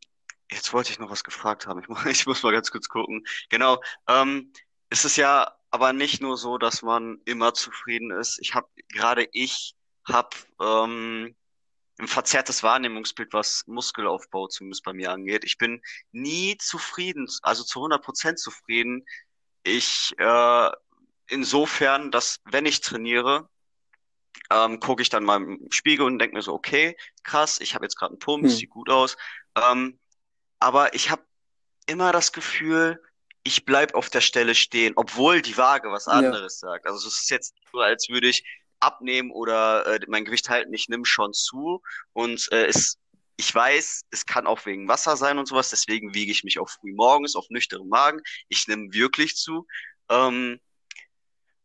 [0.51, 1.81] jetzt wollte ich noch was gefragt haben.
[1.81, 3.25] Ich muss, ich muss mal ganz kurz gucken.
[3.51, 3.83] Genau.
[4.09, 4.53] Ähm,
[4.91, 8.39] es ist ja aber nicht nur so, dass man immer zufrieden ist.
[8.41, 9.75] Ich habe, gerade ich
[10.07, 11.37] habe ähm,
[11.99, 15.45] ein verzerrtes Wahrnehmungsbild, was Muskelaufbau zumindest bei mir angeht.
[15.45, 19.05] Ich bin nie zufrieden, also zu 100% zufrieden.
[19.65, 20.71] Ich, äh,
[21.29, 23.49] insofern, dass wenn ich trainiere,
[24.51, 27.85] ähm, gucke ich dann mal im Spiegel und denke mir so, okay, krass, ich habe
[27.85, 28.51] jetzt gerade einen Pump, Hm.
[28.51, 29.17] sieht gut aus.
[29.57, 29.99] Ähm,
[30.61, 31.25] aber ich habe
[31.87, 33.03] immer das Gefühl,
[33.47, 36.37] ich bleib auf der Stelle stehen, obwohl die Waage was Ja.
[36.37, 36.87] anderes sagt.
[36.87, 38.45] Also es ist jetzt so, als würde ich
[38.81, 40.75] abnehmen oder äh, mein Gewicht halten.
[40.75, 41.83] Ich nehme schon zu
[42.13, 42.99] und äh, es,
[43.37, 45.71] ich weiß, es kann auch wegen Wasser sein und sowas.
[45.71, 48.21] Deswegen wiege ich mich auch früh morgens auf nüchternen Magen.
[48.49, 49.67] Ich nehme wirklich zu.
[50.11, 50.61] Ähm,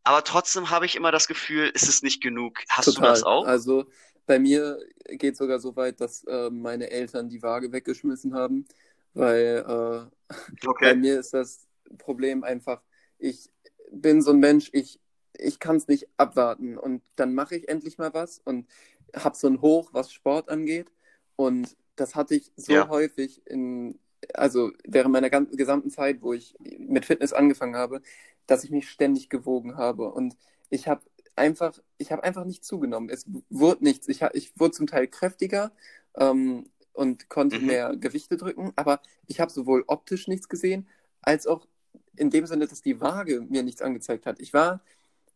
[0.04, 2.60] aber trotzdem habe ich immer das Gefühl, es ist nicht genug.
[2.70, 3.24] Hast du das Total.
[3.24, 3.48] auch?
[3.48, 3.86] Also
[4.26, 8.68] bei mir geht sogar so weit, dass äh, meine Eltern die Waage weggeschmissen haben,
[9.14, 10.30] weil äh,
[10.80, 10.96] bei Okay.
[10.96, 11.68] mir ist das
[11.98, 12.82] Problem einfach,
[13.18, 13.50] ich
[13.92, 15.00] bin so ein Mensch, ich,
[15.38, 18.68] ich kann es nicht abwarten und dann mache ich endlich mal was und
[19.16, 20.92] habe so ein Hoch, was Sport angeht
[21.36, 22.90] und das hatte ich so Ja.
[22.90, 24.00] häufig in,
[24.34, 28.02] also während meiner ganzen, gesamten Zeit, wo ich mit Fitness angefangen habe,
[28.48, 30.38] dass ich mich ständig gewogen habe und
[30.70, 31.02] ich habe
[31.36, 33.10] einfach, ich habe einfach nicht zugenommen.
[33.10, 34.08] Es wurde nichts.
[34.08, 35.72] Ich, ich wurde zum Teil kräftiger
[36.16, 37.66] ähm, und konnte Mhm.
[37.66, 40.88] mehr Gewichte drücken, aber ich habe sowohl optisch nichts gesehen,
[41.22, 41.68] als auch
[42.16, 44.40] in dem Sinne, dass die Waage mir nichts angezeigt hat.
[44.40, 44.82] Ich war,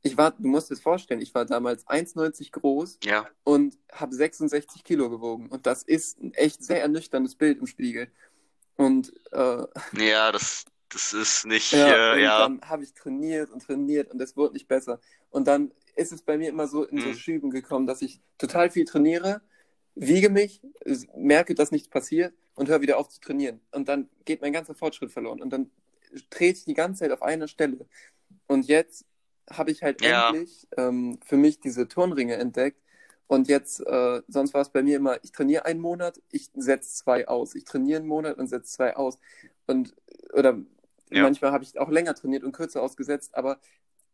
[0.01, 3.27] ich war, du musst es vorstellen, ich war damals 1,90 groß Ja.
[3.43, 5.47] und habe 66 Kilo gewogen.
[5.49, 8.07] Und das ist ein echt sehr ernüchterndes Bild im Spiegel.
[8.75, 9.63] Und äh,
[9.97, 12.39] Ja, das, das ist nicht, ja, äh, und ja.
[12.39, 14.99] dann habe ich trainiert und trainiert und es wurde nicht besser.
[15.29, 17.13] Und dann ist es bei mir immer so in so Mhm.
[17.15, 19.41] Schüben gekommen, dass ich total viel trainiere,
[19.95, 20.61] wiege mich,
[21.15, 23.61] merke, dass nichts passiert und höre wieder auf zu trainieren.
[23.71, 25.41] Und dann geht mein ganzer Fortschritt verloren.
[25.41, 25.71] Und dann
[26.29, 27.87] trete ich die ganze Zeit auf einer Stelle.
[28.47, 29.05] Und jetzt
[29.49, 30.29] habe ich halt Ja.
[30.29, 32.81] endlich ähm, für mich diese Turnringe entdeckt.
[33.27, 36.93] Und jetzt, äh, sonst war es bei mir immer, ich trainiere einen Monat, ich setze
[36.95, 37.55] zwei aus.
[37.55, 39.17] Ich trainiere einen Monat und setze zwei aus.
[39.67, 39.95] Und,
[40.33, 40.59] oder
[41.09, 41.23] Ja.
[41.23, 43.59] manchmal habe ich auch länger trainiert und kürzer ausgesetzt, aber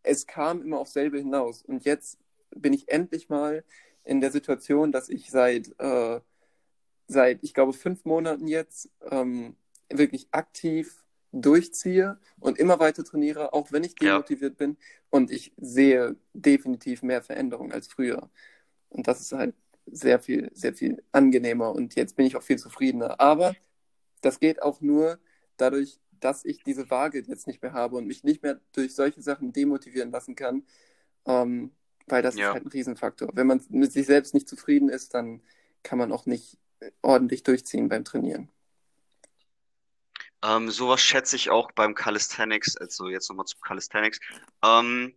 [0.04, 1.62] es kam immer aufs selbe hinaus.
[1.64, 2.18] Und jetzt
[2.56, 3.64] bin ich endlich mal
[4.04, 6.20] in der Situation, dass ich seit, äh,
[7.08, 9.56] seit, ich glaube, fünf Monaten jetzt ähm,
[9.90, 11.01] wirklich aktiv
[11.32, 14.66] durchziehe und immer weiter trainiere, auch wenn ich demotiviert ja.
[14.66, 14.78] bin.
[15.10, 18.30] Und ich sehe definitiv mehr Veränderung als früher.
[18.90, 22.58] Und das ist halt sehr viel, sehr viel angenehmer und jetzt bin ich auch viel
[22.58, 23.20] zufriedener.
[23.20, 23.56] Aber
[24.22, 25.20] das geht auch nur
[25.58, 29.22] dadurch, dass ich diese Waage jetzt nicht mehr habe und mich nicht mehr durch solche
[29.22, 30.64] Sachen demotivieren lassen kann,
[31.26, 31.72] ähm,
[32.08, 32.50] weil das ja.
[32.50, 33.30] ist halt ein Riesenfaktor.
[33.34, 35.42] Wenn man mit sich selbst nicht zufrieden ist, dann
[35.84, 36.58] kann man auch nicht
[37.02, 38.50] ordentlich durchziehen beim Trainieren.
[40.44, 44.20] Ähm, sowas schätze ich auch beim Calisthenics, also jetzt nochmal zum Calisthenics.
[44.64, 45.16] Ähm,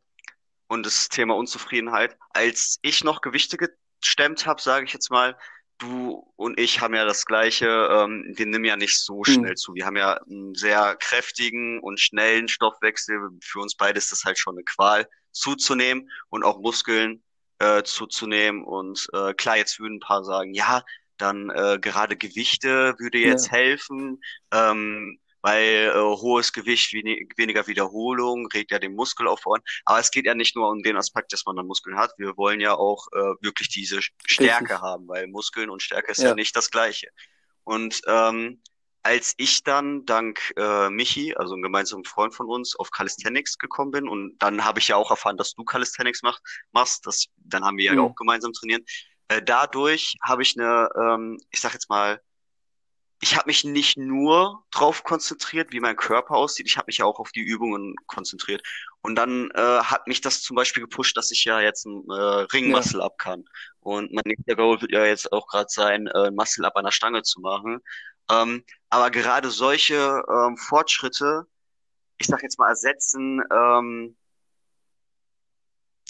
[0.67, 2.17] und das Thema Unzufriedenheit.
[2.31, 5.37] Als ich noch Gewichte gestemmt habe, sage ich jetzt mal,
[5.79, 9.33] du und ich haben ja das gleiche, ähm, wir nehmen ja nicht so hm.
[9.35, 9.57] schnell mhm.
[9.57, 9.75] zu.
[9.75, 13.31] Wir haben ja einen sehr kräftigen und schnellen Stoffwechsel.
[13.43, 17.23] Für uns beide ist das halt schon eine Qual zuzunehmen und auch Muskeln
[17.59, 18.65] äh, zuzunehmen.
[18.65, 20.83] Und äh, klar, jetzt würden ein paar sagen, ja,
[21.17, 23.53] dann äh, gerade Gewichte würde jetzt ja.
[23.53, 24.21] helfen.
[24.53, 29.61] Ähm, weil äh, hohes Gewicht, wenig, weniger Wiederholung, regt ja den Muskelaufbau an.
[29.85, 32.15] Aber es geht ja nicht nur um den Aspekt, dass man dann Muskeln hat.
[32.17, 34.81] Wir wollen ja auch äh, wirklich diese Stärke Richtig.
[34.81, 37.09] haben, weil Muskeln und Stärke ist ja, ja nicht das Gleiche.
[37.63, 38.63] Und ähm,
[39.03, 43.91] als ich dann dank äh, Michi, also ein gemeinsamer Freund von uns, auf Calisthenics gekommen
[43.91, 46.41] bin und dann habe ich ja auch erfahren, dass du Calisthenics mach,
[46.73, 48.01] machst, das, dann haben wir ja mhm.
[48.01, 48.83] auch gemeinsam trainieren.
[49.29, 52.21] Äh, dadurch habe ich eine, ähm, ich sag jetzt mal,
[53.25, 57.19] ich habe mich nicht nur drauf konzentriert, wie mein Körper aussieht, ich habe mich auch
[57.19, 58.63] auf die Übungen konzentriert.
[59.01, 62.13] Und dann äh, hat mich das zum Beispiel gepusht, dass ich ja jetzt ein äh,
[62.53, 63.45] Ring-Muscle-Up kann.
[63.81, 67.23] Und mein nächster Goal wird ja jetzt auch gerade sein, äh, Muscle-Up an der Stange
[67.23, 67.81] zu machen.
[68.31, 71.47] Ähm, aber gerade solche ähm, Fortschritte,
[72.19, 74.17] ich sag jetzt mal, ersetzen ähm,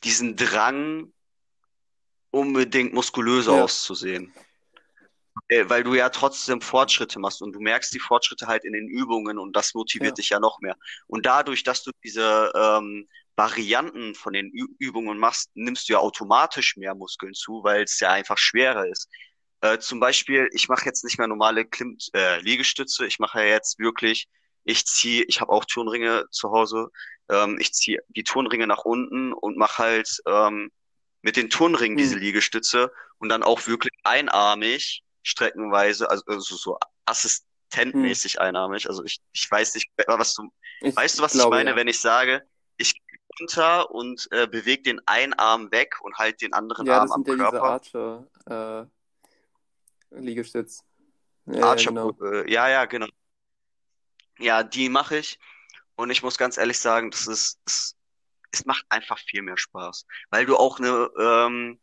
[0.02, 1.13] diesen Drang,
[2.34, 3.62] unbedingt muskulöser ja.
[3.64, 4.32] auszusehen.
[5.48, 8.88] Äh, weil du ja trotzdem Fortschritte machst und du merkst die Fortschritte halt in den
[8.88, 10.14] Übungen und das motiviert ja.
[10.14, 10.76] dich ja noch mehr.
[11.06, 15.98] Und dadurch, dass du diese ähm, Varianten von den Ü Übungen machst, nimmst du ja
[15.98, 19.08] automatisch mehr Muskeln zu, weil es ja einfach schwerer ist.
[19.60, 23.46] Äh, zum Beispiel, ich mache jetzt nicht mehr normale Klim äh, Liegestütze, ich mache ja
[23.46, 24.28] jetzt wirklich,
[24.64, 26.88] ich ziehe, ich habe auch Turnringe zu Hause,
[27.28, 30.70] ähm, ich ziehe die Turnringe nach unten und mache halt ähm,
[31.24, 31.98] mit den Turnringen mhm.
[31.98, 38.42] diese Liegestütze und dann auch wirklich einarmig streckenweise, also, also so assistentmäßig hm.
[38.42, 38.86] einarmig.
[38.90, 40.50] Also ich, ich weiß nicht, was du,
[40.82, 41.76] ich weißt du, was glaube, ich meine, ja.
[41.76, 42.92] wenn ich sage, ich
[43.40, 47.24] runter und äh, bewege den einen Arm weg und halt den anderen ja, Arm am
[47.26, 47.62] ja Körper.
[47.62, 48.90] Archer,
[50.12, 50.84] äh, Liegestütz.
[51.46, 52.10] Ja, Archer, genau.
[52.20, 53.06] äh, ja, ja, genau.
[54.38, 55.38] Ja, die mache ich.
[55.96, 57.96] Und ich muss ganz ehrlich sagen, das ist, es,
[58.54, 60.06] es macht einfach viel mehr Spaß.
[60.30, 61.78] Weil du auch eine, ähm,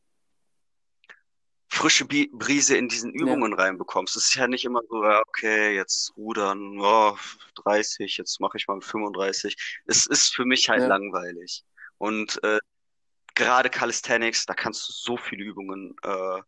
[1.71, 3.57] frische Brise in diesen Übungen ja.
[3.57, 4.17] reinbekommst.
[4.17, 7.17] Es ist ja nicht immer so, okay, jetzt rudern, oh,
[7.63, 9.55] 30, jetzt mache ich mal 35.
[9.85, 10.87] Es ist für mich halt ja.
[10.87, 11.63] langweilig.
[11.97, 12.59] Und äh,
[13.35, 16.41] gerade Calisthenics, da kannst du so viele Übungen äh,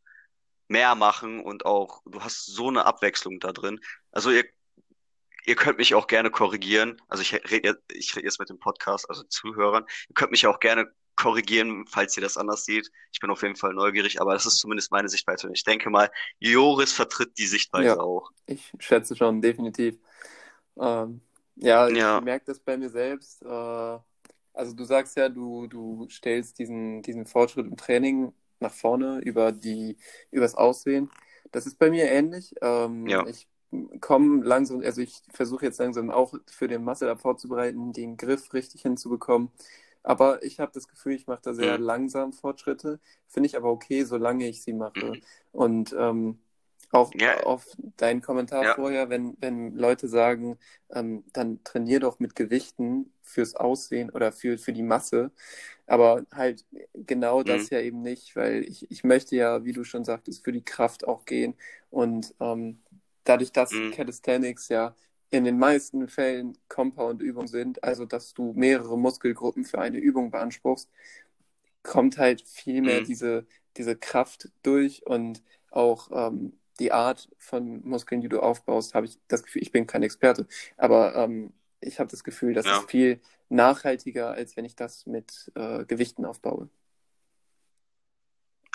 [0.68, 3.80] mehr machen und auch, du hast so eine Abwechslung da drin.
[4.12, 4.44] Also ihr,
[5.46, 7.02] ihr könnt mich auch gerne korrigieren.
[7.08, 9.86] Also ich rede ich red jetzt mit dem Podcast, also Zuhörern.
[10.10, 12.92] Ihr könnt mich auch gerne korrigieren, falls ihr das anders seht.
[13.12, 15.48] Ich bin auf jeden Fall neugierig, aber das ist zumindest meine Sichtweise.
[15.48, 18.32] Und ich denke mal, Joris vertritt die Sichtweise ja, auch.
[18.46, 19.98] Ich schätze schon, definitiv.
[20.80, 21.22] Ähm,
[21.56, 23.44] ja, ja, ich merke das bei mir selbst.
[23.44, 23.48] Äh,
[24.54, 29.52] also du sagst ja, du, du stellst diesen, diesen Fortschritt im Training nach vorne über
[29.52, 29.98] die,
[30.32, 31.12] übers Aussehen.
[31.52, 32.54] Das ist bei mir ähnlich.
[32.62, 33.26] Ähm, ja.
[33.28, 33.48] Ich
[34.02, 38.82] komme langsam, also ich versuche jetzt langsam auch für den Muscle-Up vorzubereiten, den Griff richtig
[38.82, 39.50] hinzubekommen.
[40.04, 41.86] Aber ich habe das Gefühl, ich mache da sehr mhm.
[41.86, 43.00] langsam Fortschritte.
[43.28, 45.06] Finde ich aber okay, solange ich sie mache.
[45.06, 45.22] Mhm.
[45.52, 46.40] Und ähm,
[46.92, 47.42] auch ja.
[47.44, 47.66] auf
[47.98, 48.76] deinen Kommentar ja.
[48.76, 50.60] vorher, wenn, wenn Leute sagen,
[50.92, 55.32] ähm, dann trainier doch mit Gewichten fürs Aussehen oder für, für die Masse.
[55.88, 57.46] Aber halt genau mhm.
[57.46, 60.64] das ja eben nicht, weil ich, ich möchte ja, wie du schon sagtest, für die
[60.64, 61.56] Kraft auch gehen.
[61.90, 62.80] Und ähm,
[63.24, 63.92] dadurch, dass mhm.
[63.92, 64.96] Calisthenics ja
[65.30, 70.90] in den meisten Fällen Compound-Übungen sind, also dass du mehrere Muskelgruppen für eine Übung beanspruchst,
[71.82, 73.06] kommt halt viel mehr mhm.
[73.06, 79.06] diese, diese Kraft durch und auch ähm, die Art von Muskeln, die du aufbaust, habe
[79.06, 82.80] ich das Gefühl, ich bin kein Experte, aber ähm, ich habe das Gefühl, das ja.
[82.80, 86.70] ist viel nachhaltiger, als wenn ich das mit äh, Gewichten aufbaue.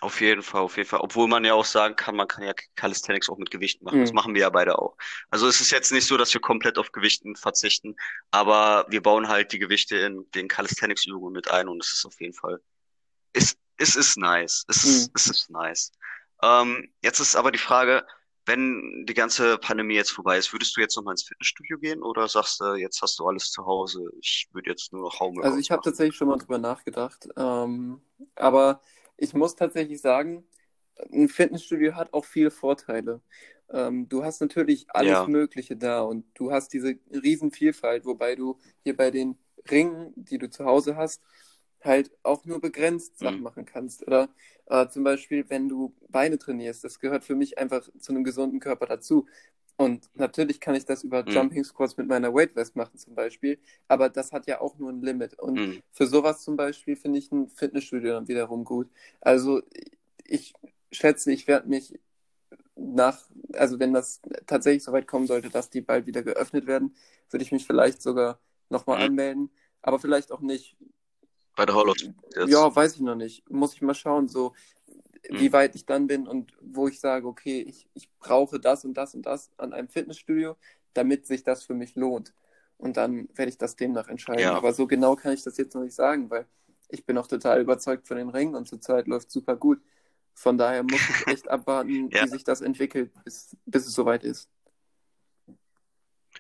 [0.01, 1.01] Auf jeden Fall, auf jeden Fall.
[1.01, 3.99] Obwohl man ja auch sagen kann, man kann ja Calisthenics auch mit Gewichten machen.
[3.99, 4.05] Mhm.
[4.05, 4.97] Das machen wir ja beide auch.
[5.29, 7.97] Also es ist jetzt nicht so, dass wir komplett auf Gewichten verzichten,
[8.31, 12.21] aber wir bauen halt die Gewichte in den Calisthenics-Übungen mit ein und es ist auf
[12.21, 12.61] jeden Fall,
[13.33, 14.65] es, es ist nice.
[14.69, 14.91] Es, mhm.
[14.91, 15.91] ist, es ist nice.
[16.43, 18.07] Ähm, jetzt ist aber die Frage,
[18.47, 22.29] wenn die ganze Pandemie jetzt vorbei ist, würdest du jetzt nochmal ins Fitnessstudio gehen oder
[22.29, 25.59] sagst du, jetzt hast du alles zu Hause, ich würde jetzt nur noch Homeworkouts Also
[25.59, 27.29] ich habe tatsächlich schon mal drüber nachgedacht.
[27.37, 28.01] Ähm,
[28.37, 28.81] aber
[29.19, 30.45] ich muss tatsächlich sagen,
[31.13, 33.23] ein Fitnessstudio hat auch viele Vorteile.
[33.71, 38.59] Ähm, du hast natürlich alles Ja, Mögliche da und du hast diese Riesenvielfalt, wobei du
[38.85, 39.39] hier bei den
[39.71, 41.23] Ringen, die du zu Hause hast,
[41.83, 44.07] halt auch nur begrenzt Sachen hm, machen kannst.
[44.07, 44.29] Oder
[44.67, 48.61] äh, zum Beispiel, wenn du Beine trainierst, das gehört für mich einfach zu einem gesunden
[48.61, 49.27] Körper dazu.
[49.79, 53.15] Und natürlich kann ich das über hm, Jumping Squats mit meiner Weight Vest machen zum
[53.15, 55.39] Beispiel, aber das hat ja auch nur ein Limit.
[55.39, 55.83] Und hm.
[55.93, 58.91] für sowas zum Beispiel finde ich ein Fitnessstudio dann wiederum gut.
[59.21, 59.63] Also
[60.25, 60.53] ich
[60.91, 61.97] schätze, ich werde mich
[62.75, 63.21] nach,
[63.53, 66.97] also wenn das tatsächlich so weit kommen sollte, dass die bald wieder geöffnet werden,
[67.31, 69.11] würde ich mich vielleicht sogar nochmal hm.
[69.11, 70.77] anmelden, aber vielleicht auch nicht.
[71.55, 71.97] Bei der Hall of.
[72.47, 73.49] Ja, weiß ich noch nicht.
[73.49, 74.55] Muss ich mal schauen, so
[75.29, 75.53] wie Hm.
[75.53, 79.15] weit ich dann bin und wo ich sage, okay, ich, ich brauche das und das
[79.15, 80.57] und das an einem Fitnessstudio,
[80.95, 82.35] damit sich das für mich lohnt.
[82.79, 84.41] Und dann werde ich das demnach entscheiden.
[84.41, 86.47] Ja, Aber so genau kann ich das jetzt noch nicht sagen, weil
[86.89, 89.81] ich bin auch total überzeugt von den Ringen und zurzeit läuft super gut.
[90.35, 92.25] Von daher muss ich echt abwarten, ja.
[92.25, 94.49] wie sich das entwickelt, bis, bis es soweit ist.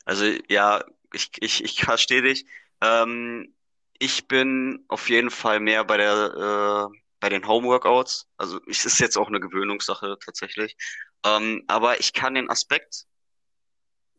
[0.05, 2.47] Also ja, ich, ich, ich verstehe dich.
[2.81, 3.55] Ähm,
[3.99, 8.29] ich bin auf jeden Fall mehr bei der, äh, bei den Homeworkouts.
[8.37, 10.77] Also es ist jetzt auch eine Gewöhnungssache tatsächlich.
[11.25, 13.07] Ähm, aber ich kann den Aspekt,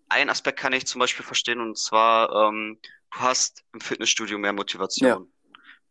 [0.10, 4.54] einen Aspekt kann ich zum Beispiel verstehen, und zwar, ähm, du hast im Fitnessstudio mehr
[4.96, 5.34] Ja, Motivation.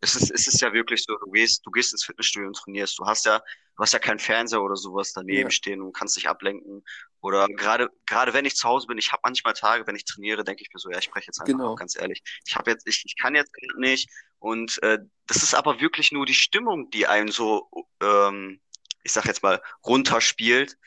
[0.00, 2.98] Es ist, es ist ja wirklich so, du gehst, du gehst ins Fitnessstudio und trainierst.
[2.98, 6.16] Du hast ja, du hast ja keinen Fernseher oder sowas daneben ja, stehen und kannst
[6.16, 6.84] dich ablenken.
[7.20, 10.44] Oder gerade, gerade wenn ich zu Hause bin, ich habe manchmal Tage, wenn ich trainiere,
[10.44, 11.74] denke ich mir so, ja, ich spreche jetzt einfach genau.
[11.74, 12.22] ganz ehrlich.
[12.46, 14.08] Ich habe jetzt, ich, ich kann jetzt nicht.
[14.38, 17.68] Und äh, das ist aber wirklich nur die Stimmung, die einen so,
[18.00, 18.60] ähm,
[19.02, 20.78] ich sag jetzt mal, runterspielt.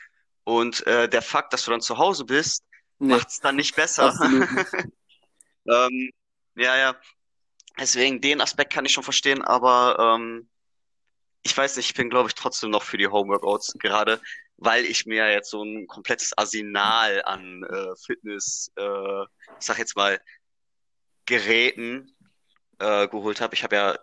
[0.43, 2.63] Und äh, der Fakt, dass du dann zu Hause bist,
[2.97, 4.13] Nee, macht's dann nicht besser.
[5.67, 6.11] Ähm,
[6.55, 6.95] ja, ja.
[7.81, 10.47] Deswegen, den Aspekt kann ich schon verstehen, aber ähm,
[11.41, 14.21] ich weiß nicht, ich bin, glaube ich, trotzdem noch für die Homeworkouts, gerade
[14.57, 19.95] weil ich mir jetzt so ein komplettes Arsenal an äh, Fitness, äh, ich sag jetzt
[19.95, 20.21] mal,
[21.25, 22.15] Geräten
[22.77, 23.55] äh, geholt habe.
[23.55, 23.97] Ich habe ja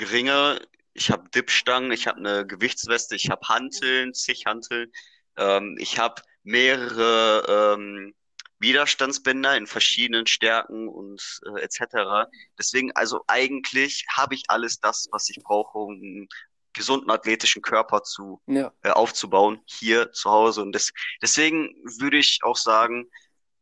[0.00, 0.60] Ringe,
[0.94, 4.90] ich habe Dipstangen, ich habe eine Gewichtsweste, ich habe Hanteln, zig Hanteln,
[5.36, 8.12] ähm, ich habe mehrere ähm,
[8.60, 12.28] Widerstandsbänder in verschiedenen Stärken und äh, etc.
[12.58, 16.28] Deswegen, also eigentlich habe ich alles das, was ich brauche, um einen
[16.72, 20.62] gesunden athletischen Körper zu Ja, äh, aufzubauen hier zu Hause.
[20.62, 23.10] Und des, deswegen würde ich auch sagen,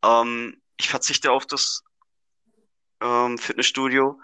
[0.04, 1.82] ähm, ich verzichte auf das
[3.00, 4.20] ähm, Fitnessstudio,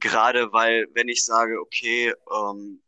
[0.00, 2.82] gerade weil, wenn ich sage, okay, ähm,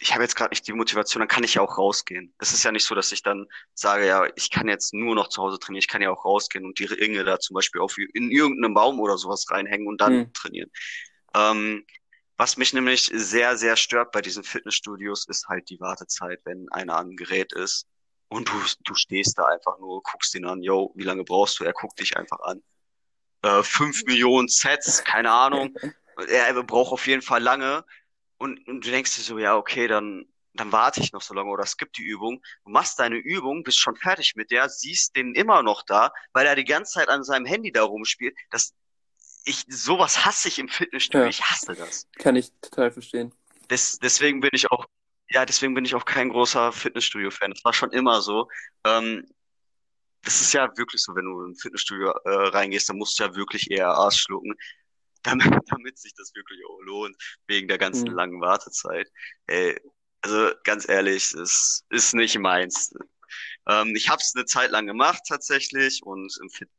[0.00, 2.32] ich habe jetzt gerade nicht die Motivation, dann kann ich ja auch rausgehen.
[2.38, 5.28] Es ist ja nicht so, dass ich dann sage, ja, ich kann jetzt nur noch
[5.28, 7.98] zu Hause trainieren, ich kann ja auch rausgehen und die Ringe da zum Beispiel auf
[7.98, 10.32] in irgendeinem Baum oder sowas reinhängen und dann hm.
[10.32, 10.70] trainieren.
[11.34, 11.84] Ähm,
[12.36, 16.96] was mich nämlich sehr, sehr stört bei diesen Fitnessstudios, ist halt die Wartezeit, wenn einer
[16.96, 17.88] am Gerät ist
[18.28, 21.64] und du, du stehst da einfach nur, guckst ihn an, yo, wie lange brauchst du?
[21.64, 22.62] Er guckt dich einfach an.
[23.42, 25.74] Äh, fünf Millionen Sets, keine Ahnung.
[26.28, 27.84] Er braucht auf jeden Fall lange.
[28.38, 30.24] Und, und du denkst dir so, ja, okay, dann,
[30.54, 32.40] dann warte ich noch so lange oder skip die Übung.
[32.64, 36.46] Du machst deine Übung, bist schon fertig mit der, siehst den immer noch da, weil
[36.46, 38.36] er die ganze Zeit an seinem Handy da rumspielt.
[38.50, 38.74] Das,
[39.44, 41.24] ich, sowas hasse ich im Fitnessstudio.
[41.24, 42.06] Ja, Ich hasse das.
[42.18, 43.32] kann ich total verstehen.
[43.70, 44.86] Des, deswegen bin ich auch,
[45.30, 47.50] ja, deswegen bin ich auch kein großer Fitnessstudio-Fan.
[47.52, 48.48] Das war schon immer so.
[48.84, 49.26] Ähm,
[50.22, 53.24] das ist ja wirklich so, wenn du in ein Fitnessstudio äh, reingehst, dann musst du
[53.24, 54.54] ja wirklich eher Arsch schlucken,
[55.22, 58.14] damit, damit sich das wirklich auch lohnt, wegen der ganzen Hm.
[58.14, 59.08] langen Wartezeit.
[59.46, 59.78] Ey,
[60.22, 62.92] also ganz ehrlich, es ist nicht meins.
[63.68, 66.70] Ähm, ich habe es eine Zeit lang gemacht tatsächlich und im Fit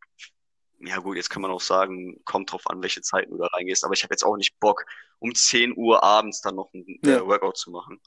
[0.82, 3.84] ja gut, jetzt kann man auch sagen, kommt drauf an, welche Zeiten du da reingehst,
[3.84, 4.86] aber ich habe jetzt auch nicht Bock,
[5.20, 8.00] um 10 Uhr abends dann noch ein äh, Ja, Workout zu machen.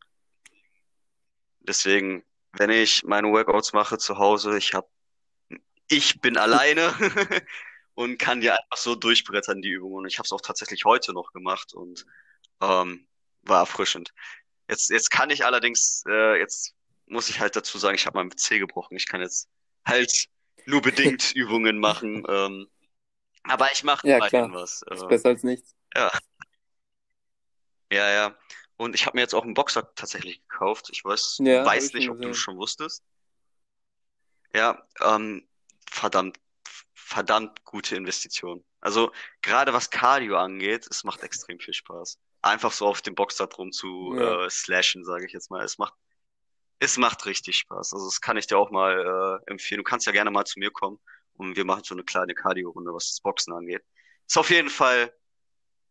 [1.60, 4.88] Deswegen, wenn ich meine Workouts mache zu Hause, ich hab,
[5.88, 6.92] ich bin alleine
[7.94, 9.96] und kann die einfach so durchbrettern, die Übungen.
[9.96, 12.06] Und ich habe es auch tatsächlich heute noch gemacht und
[12.60, 13.06] ähm,
[13.42, 14.12] war erfrischend.
[14.69, 16.75] Jetzt, jetzt kann ich allerdings, äh, jetzt
[17.06, 18.96] muss ich halt dazu sagen, ich habe meinen PC gebrochen.
[18.96, 19.48] Ich kann jetzt
[19.85, 20.29] halt
[20.66, 22.25] nur bedingt Übungen machen.
[22.29, 22.69] Ähm,
[23.44, 24.52] aber ich mache ja, klar.
[24.52, 24.83] was.
[24.90, 25.75] Ist Äh, besser als nichts.
[25.94, 26.10] ja,
[27.90, 28.37] ja, ja.
[28.77, 30.88] Und ich habe mir jetzt auch einen Boxer tatsächlich gekauft.
[30.90, 33.04] Ich weiß, Ja, weiß nicht, ob du schon wusstest.
[34.54, 35.46] Ja, ähm,
[35.90, 36.38] verdammt,
[37.13, 38.65] verdammt gute Investition.
[38.81, 42.19] Also gerade was Cardio angeht, es macht extrem viel Spaß.
[42.42, 45.65] Einfach so auf dem Boxer drum zu Ja, äh, slashen, sage ich jetzt mal.
[45.65, 45.94] Es macht
[46.81, 47.92] es macht richtig Spaß.
[47.94, 49.79] Also das kann ich dir auch mal äh, empfehlen.
[49.79, 50.98] Du kannst ja gerne mal zu mir kommen
[51.35, 53.83] und wir machen so eine kleine Cardio-Runde, was das Boxen angeht.
[54.27, 55.13] Ist auf jeden Fall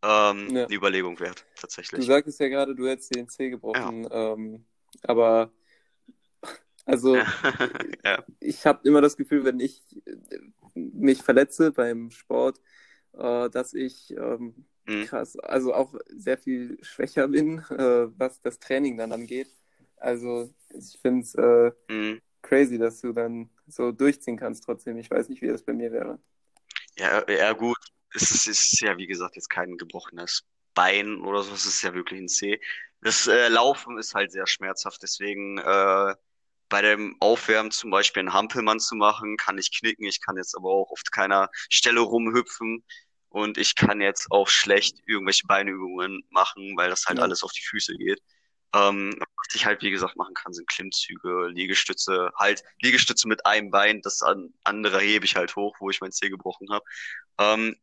[0.03, 0.65] ähm, Ja.
[0.65, 2.05] eine Überlegung wert, Du tatsächlich.
[2.05, 4.65] sagtest ja gerade, du hättest den Zeh gebrochen, ähm,
[5.03, 5.51] aber
[6.85, 7.31] also
[8.03, 8.25] Ja.
[8.39, 10.39] ich habe immer das Gefühl, wenn ich äh,
[10.75, 12.59] mich verletze beim Sport,
[13.13, 15.09] äh, dass ich ähm, Mhm.
[15.09, 19.49] krass, also auch sehr viel schwächer bin, äh, was das Training dann angeht.
[19.97, 22.19] Also ich finde es äh, Mhm.
[22.41, 24.97] crazy, dass du dann so durchziehen kannst trotzdem.
[24.97, 26.19] Ich weiß nicht, wie das bei mir wäre.
[26.97, 27.77] Ja, ja, gut.
[28.13, 31.53] Es ist, ist ja, wie gesagt, jetzt kein gebrochenes Bein oder so.
[31.53, 32.59] Es ist ja wirklich ein Zeh.
[33.01, 35.01] Das äh, Laufen ist halt sehr schmerzhaft.
[35.01, 36.15] Deswegen äh,
[36.71, 40.05] bei dem Aufwärmen zum Beispiel einen Hampelmann zu machen, kann ich knicken.
[40.07, 42.83] Ich kann jetzt aber auch auf keiner Stelle rumhüpfen.
[43.29, 47.25] Und ich kann jetzt auch schlecht irgendwelche Beinübungen machen, weil das halt Ja.
[47.25, 48.21] alles auf die Füße geht.
[48.75, 53.71] Ähm, was ich halt, wie gesagt, machen kann, sind Klimmzüge, Liegestütze, halt Liegestütze mit einem
[53.71, 56.85] Bein, das an, andere hebe ich halt hoch, wo ich mein Zeh gebrochen habe.
[57.39, 57.77] Ähm,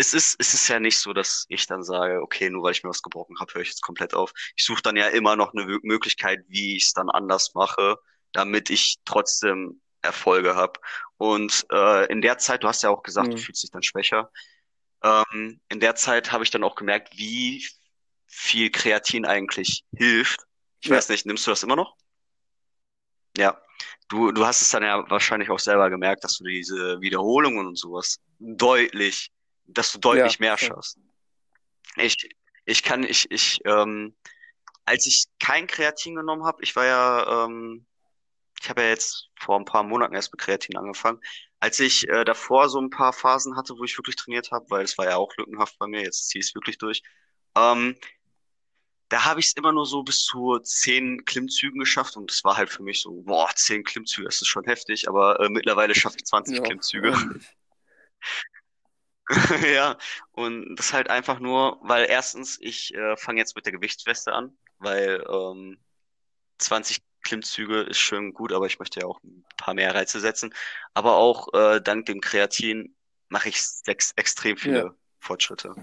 [0.00, 2.82] es ist, es ist ja nicht so, dass ich dann sage, okay, nur weil ich
[2.84, 4.32] mir was gebrochen habe, höre ich jetzt komplett auf.
[4.56, 7.96] Ich suche dann ja immer noch eine Mö- Möglichkeit, wie ich es dann anders mache,
[8.32, 10.80] damit ich trotzdem Erfolge habe.
[11.18, 13.40] Und äh, in der Zeit, du hast ja auch gesagt, du Mhm.
[13.40, 14.30] fühlst dich dann schwächer.
[15.02, 17.66] Ähm, in der Zeit habe ich dann auch gemerkt, wie
[18.26, 20.40] viel Kreatin eigentlich hilft.
[20.82, 20.96] Ich Ja.
[20.96, 21.96] weiß nicht, nimmst du das immer noch?
[23.36, 23.60] Ja.
[24.08, 27.78] Du, du hast es dann ja wahrscheinlich auch selber gemerkt, dass du diese Wiederholungen und
[27.78, 29.30] sowas deutlich,
[29.66, 30.68] dass du deutlich Ja, mehr voll.
[30.68, 30.98] schaffst.
[31.96, 32.16] Ich,
[32.64, 34.14] ich kann, ich, ich, ähm,
[34.84, 37.86] als ich kein Kreatin genommen habe, ich war ja, ähm,
[38.60, 41.20] ich habe ja jetzt vor ein paar Monaten erst mit Kreatin angefangen.
[41.60, 44.84] Als ich äh, davor so ein paar Phasen hatte, wo ich wirklich trainiert habe, weil
[44.84, 47.02] es war ja auch lückenhaft bei mir, jetzt ziehe ich es wirklich durch,
[47.56, 47.96] ähm,
[49.08, 52.56] da habe ich es immer nur so bis zu zehn Klimmzügen geschafft und das war
[52.56, 56.16] halt für mich so, boah, zehn Klimmzüge, das ist schon heftig, aber äh, mittlerweile schaffe
[56.18, 57.12] ich 20 Ja, Klimmzüge.
[59.74, 59.96] Ja,
[60.32, 64.56] und das halt einfach nur, weil erstens, ich äh, fange jetzt mit der Gewichtsweste an,
[64.78, 65.78] weil ähm,
[66.58, 70.54] 20 Klimmzüge ist schön gut, aber ich möchte ja auch ein paar mehr Reize setzen.
[70.94, 72.96] Aber auch äh, dank dem Kreatin
[73.28, 74.94] mache ich sechs, extrem viele Ja.
[75.20, 75.76] Fortschritte.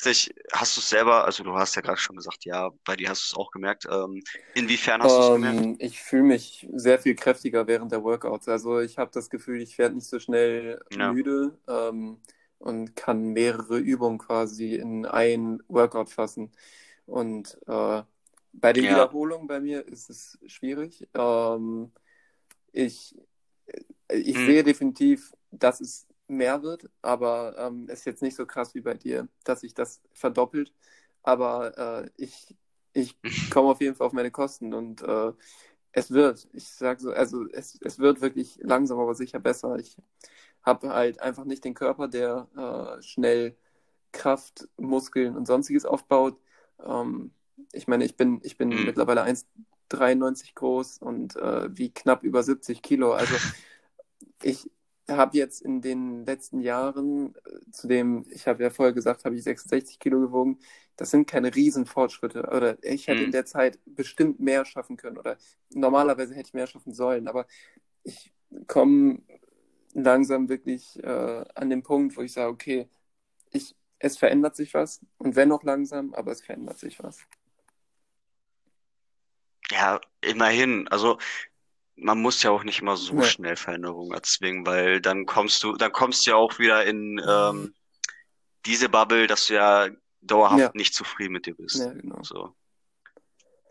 [0.00, 3.08] Sich, hast du es selber, also du hast ja gerade schon gesagt, ja, bei dir
[3.08, 3.86] hast du es auch gemerkt.
[3.90, 4.22] Ähm,
[4.54, 5.68] inwiefern hast du es gemerkt?
[5.78, 8.48] Ich fühle mich sehr viel kräftiger während der Workouts.
[8.48, 11.16] Also ich habe das Gefühl, ich werde nicht so schnell Ja.
[11.16, 12.18] müde ähm,
[12.62, 16.52] und kann mehrere Übungen quasi in ein Workout fassen.
[17.06, 18.02] Und äh,
[18.54, 18.88] bei den Ja.
[18.88, 21.08] Wiederholungen bei mir ist es schwierig.
[21.14, 21.92] Ähm,
[22.72, 23.16] ich
[24.08, 24.42] ich Mhm.
[24.42, 28.80] sehe definitiv, dass es mehr wird, aber ähm, es ist jetzt nicht so krass wie
[28.80, 30.72] bei dir, dass sich das verdoppelt.
[31.22, 32.56] Aber äh, ich,
[32.92, 33.16] ich
[33.48, 35.32] komme auf jeden Fall auf meine Kosten und äh,
[35.92, 39.76] es wird, ich sage so, also es, es wird wirklich langsam, aber sicher besser.
[39.78, 39.96] Ich
[40.62, 42.48] habe halt einfach nicht den Körper, der
[42.98, 43.56] äh, schnell
[44.12, 46.38] Kraft, Muskeln und sonstiges aufbaut.
[46.84, 47.32] Ähm,
[47.72, 48.84] ich meine, ich bin, ich bin Mhm.
[48.84, 53.12] mittlerweile 1,93 groß und äh, wie knapp über 70 Kilo.
[53.12, 53.42] Also
[54.42, 54.70] ich
[55.10, 59.34] habe jetzt in den letzten Jahren, äh, zu dem, ich habe ja vorher gesagt, habe
[59.36, 60.58] ich 66 Kilo gewogen.
[60.96, 62.42] Das sind keine Riesenfortschritte.
[62.48, 63.32] Oder ich hätte in Mhm.
[63.32, 65.18] der Zeit bestimmt mehr schaffen können.
[65.18, 65.36] Oder
[65.74, 67.28] normalerweise hätte ich mehr schaffen sollen.
[67.28, 67.46] Aber
[68.04, 68.32] ich
[68.68, 69.22] komme
[69.92, 72.88] langsam wirklich äh, an den Punkt, wo ich sage, okay,
[73.52, 75.00] ich, es verändert sich was.
[75.18, 77.18] Und wenn auch langsam, aber es verändert sich was.
[79.70, 80.88] Ja, immerhin.
[80.88, 81.18] Also
[81.96, 83.22] man muss ja auch nicht immer so Ja.
[83.22, 87.74] schnell Veränderungen erzwingen, weil dann kommst du, dann kommst du ja auch wieder in ähm,
[88.66, 89.88] diese Bubble, dass du ja
[90.20, 90.70] dauerhaft Ja.
[90.74, 91.78] nicht zufrieden mit dir bist.
[91.80, 92.22] Ja, genau.
[92.22, 92.54] So.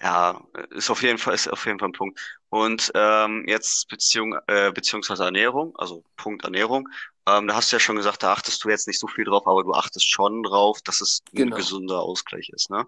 [0.02, 0.42] Ja,
[0.72, 2.20] ist auf jeden Fall, ist auf jeden Fall ein Punkt.
[2.50, 6.90] Und ähm, jetzt Beziehung, äh, beziehungsweise Ernährung, also Punkt Ernährung.
[7.28, 9.48] Ähm, da hast du ja schon gesagt, da achtest du jetzt nicht so viel drauf,
[9.48, 11.56] aber du achtest schon drauf, dass es ein Genau.
[11.56, 12.88] gesunder Ausgleich ist, ne?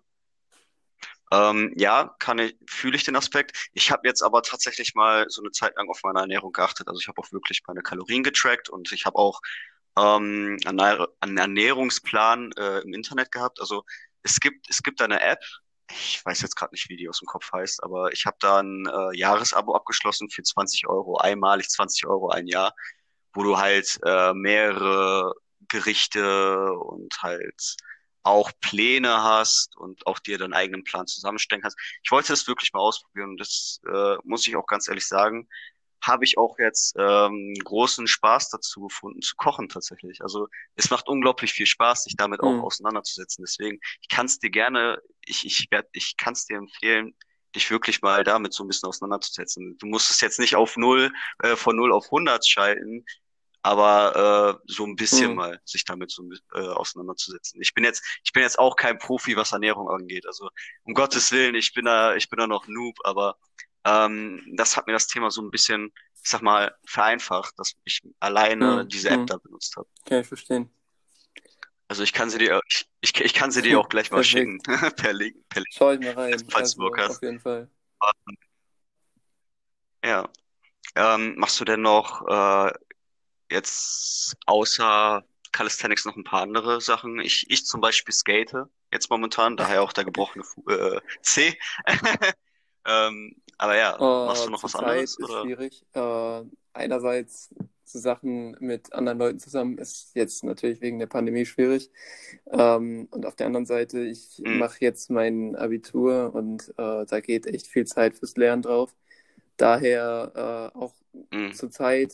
[1.32, 3.70] Ähm, ja, kann ich, fühle ich den Aspekt.
[3.74, 6.88] Ich habe jetzt aber tatsächlich mal so eine Zeit lang auf meine Ernährung geachtet.
[6.88, 9.41] Also ich habe auch wirklich meine Kalorien getrackt und ich habe auch
[9.97, 13.59] ähm, einen Ernährungsplan äh, im Internet gehabt.
[13.61, 13.84] Also
[14.24, 15.39] es gibt es gibt eine App.
[15.95, 18.59] Ich weiß jetzt gerade nicht, wie die aus dem Kopf heißt, aber ich habe da
[18.59, 22.73] ein äh, Jahresabo abgeschlossen für 20 Euro, einmalig 20 Euro ein Jahr,
[23.33, 25.33] wo du halt äh, mehrere
[25.67, 27.77] Gerichte und halt
[28.23, 31.77] auch Pläne hast und auch dir deinen eigenen Plan zusammenstellen kannst.
[32.03, 35.47] Ich wollte das wirklich mal ausprobieren und das äh, muss ich auch ganz ehrlich sagen,
[36.03, 40.21] habe ich auch jetzt ähm, großen Spaß dazu gefunden, zu kochen tatsächlich.
[40.21, 42.63] Also es macht unglaublich viel Spaß, sich damit auch Mhm.
[42.63, 43.43] auseinanderzusetzen.
[43.45, 47.15] Deswegen, ich kann es dir gerne, ich, ich werd, ich kann es dir empfehlen,
[47.55, 49.77] dich wirklich mal damit so ein bisschen auseinanderzusetzen.
[49.79, 51.11] Du musst es jetzt nicht auf null,
[51.43, 53.05] äh, von null auf hundert schalten,
[53.61, 55.35] aber äh, so ein bisschen Hm.
[55.35, 56.23] mal sich damit so
[56.55, 57.61] äh, auseinanderzusetzen.
[57.61, 60.25] Ich bin jetzt, ich bin jetzt auch kein Profi, was Ernährung angeht.
[60.27, 60.49] Also
[60.83, 63.37] um Gottes Willen, ich bin da, ich bin da noch Noob, aber
[63.86, 65.91] ähm, das hat mir das Thema so ein bisschen,
[66.23, 68.89] ich sag mal, vereinfacht, dass ich alleine Hm.
[68.89, 69.25] diese App Hm.
[69.27, 69.88] da benutzt habe.
[70.05, 70.69] Kann ich verstehen.
[71.88, 74.59] Also ich kann sie dir, ich, ich, ich kann sie dir auch gleich mal schicken
[74.95, 76.34] per Link, per Link, Schau ich mal rein.
[76.49, 77.17] falls du Also Bock hast.
[77.17, 77.69] auf jeden Fall.
[80.03, 80.29] Ja.
[80.95, 82.71] Ähm, machst du denn noch äh,
[83.51, 87.19] jetzt außer Calisthenics noch ein paar andere Sachen?
[87.21, 88.55] Ich, ich zum Beispiel skate
[88.91, 91.57] jetzt momentan, daher auch der gebrochene Fu äh, C.
[92.86, 95.36] Ähm, aber ja, machst du Äh, noch was zurzeit anderes ist oder?
[95.36, 95.86] schwierig.
[95.93, 96.41] Äh,
[96.73, 97.53] einerseits
[97.86, 101.91] so Sachen mit anderen Leuten zusammen ist jetzt natürlich wegen der Pandemie schwierig.
[102.51, 107.19] Ähm, und auf der anderen Seite, ich Hm, mache jetzt mein Abitur und äh, da
[107.21, 108.95] geht echt viel Zeit fürs Lernen drauf.
[109.57, 110.95] Daher äh, auch
[111.31, 112.13] hm, zurzeit,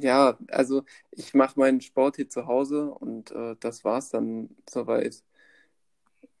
[0.00, 5.22] ja, also ich mache meinen Sport hier zu Hause und äh, das war's dann soweit.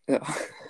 [0.06, 0.20] Ja.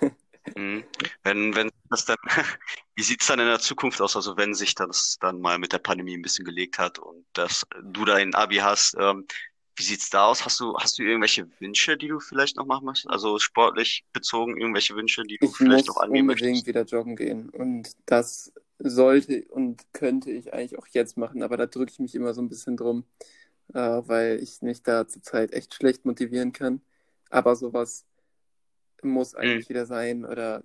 [0.55, 0.83] hm.
[1.23, 2.17] Wenn, wenn das dann,
[2.95, 4.15] wie sieht's dann in der Zukunft aus?
[4.15, 7.65] Also wenn sich das dann mal mit der Pandemie ein bisschen gelegt hat und dass
[7.83, 9.25] du dein Abi hast, ähm,
[9.75, 10.45] wie sieht's da aus?
[10.45, 13.09] Hast du, hast du irgendwelche Wünsche, die du vielleicht noch machen möchtest?
[13.09, 16.67] Also sportlich bezogen, irgendwelche Wünsche, die du Ich vielleicht noch muss angehen unbedingt möchtest?
[16.67, 21.65] wieder joggen gehen und das sollte und könnte ich eigentlich auch jetzt machen, aber da
[21.65, 23.05] drücke ich mich immer so ein bisschen drum,
[23.73, 26.81] äh, weil ich mich da zurzeit echt schlecht motivieren kann.
[27.29, 28.05] Aber sowas
[29.03, 30.63] muss Hm, eigentlich wieder sein oder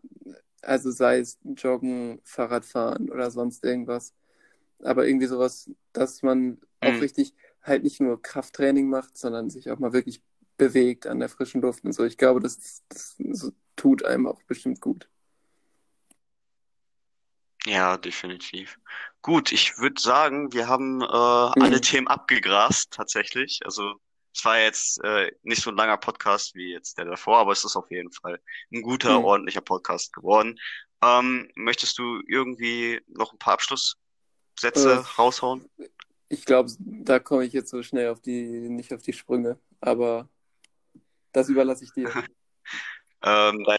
[0.63, 4.15] also sei es Joggen, Fahrradfahren oder sonst irgendwas.
[4.83, 9.71] Aber irgendwie sowas, dass man auch hm, richtig halt nicht nur Krafttraining macht, sondern sich
[9.71, 10.23] auch mal wirklich
[10.59, 12.05] bewegt an der frischen Luft und so.
[12.05, 13.17] Ich glaube, das, das
[13.77, 15.09] tut einem auch bestimmt gut.
[17.67, 18.79] Ja, definitiv.
[19.23, 21.81] Gut, ich würde sagen, wir haben äh, alle Mhm.
[21.81, 23.61] Themen abgegrast, tatsächlich.
[23.65, 23.95] Also
[24.35, 27.65] es war jetzt äh, nicht so ein langer Podcast wie jetzt der davor, aber es
[27.65, 28.41] ist auf jeden Fall
[28.73, 29.25] ein guter, Mhm.
[29.25, 30.59] ordentlicher Podcast geworden.
[31.03, 35.71] Ähm, möchtest du irgendwie noch ein paar Äh, Abschlusssätze raushauen?
[36.29, 40.29] ich glaube, da komme ich jetzt so schnell auf die, nicht auf die Sprünge, aber
[41.33, 42.11] das überlasse ich dir.
[43.27, 43.79] Ähm, dein,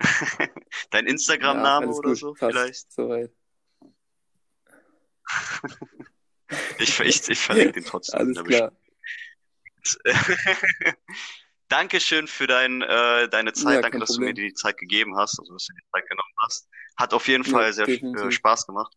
[0.90, 2.92] dein Ja, Instagram-Name alles oder gut, so passt vielleicht?
[2.92, 3.32] soweit.
[6.78, 8.72] Ich, ich, ich verlinke den trotzdem Alles klar.
[11.68, 13.84] Dankeschön für dein, äh, deine Ja, Zeit.
[13.84, 14.46] Danke, kein dass du mir Problem.
[14.48, 16.68] die Zeit gegeben hast, also dass du die Zeit genommen hast.
[16.96, 18.32] Hat auf jeden Ja, Fall sehr äh, definitiv.
[18.34, 18.92] Spaß gemacht.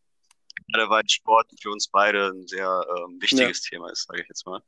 [0.72, 4.28] Gerade weil Sport für uns beide ein sehr ähm, Ja, wichtiges Thema ist, sage ich
[4.30, 4.62] jetzt mal.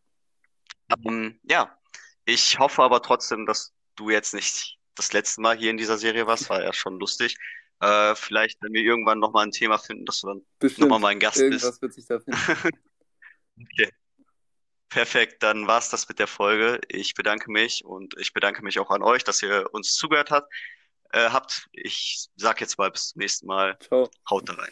[1.05, 1.77] Ähm, ja,
[2.25, 6.27] ich hoffe aber trotzdem, dass du jetzt nicht das letzte Mal hier in dieser Serie
[6.27, 6.49] warst.
[6.49, 7.37] War ja schon lustig.
[7.79, 10.45] Äh, vielleicht, wenn wir irgendwann nochmal ein Thema finden, dass du dann
[10.77, 11.63] nochmal mein Gast bist.
[11.63, 12.39] Irgendwas wird sich da finden.
[13.61, 13.91] Okay.
[14.91, 16.81] Perfekt, dann war's das mit der Folge.
[16.89, 20.53] Ich bedanke mich und ich bedanke mich auch an euch, dass ihr uns zugehört habt.
[21.13, 21.69] Äh, habt.
[21.71, 23.77] Ich sag jetzt mal bis zum nächsten Mal.
[23.79, 24.09] Ciao.
[24.29, 24.69] Haut da rein.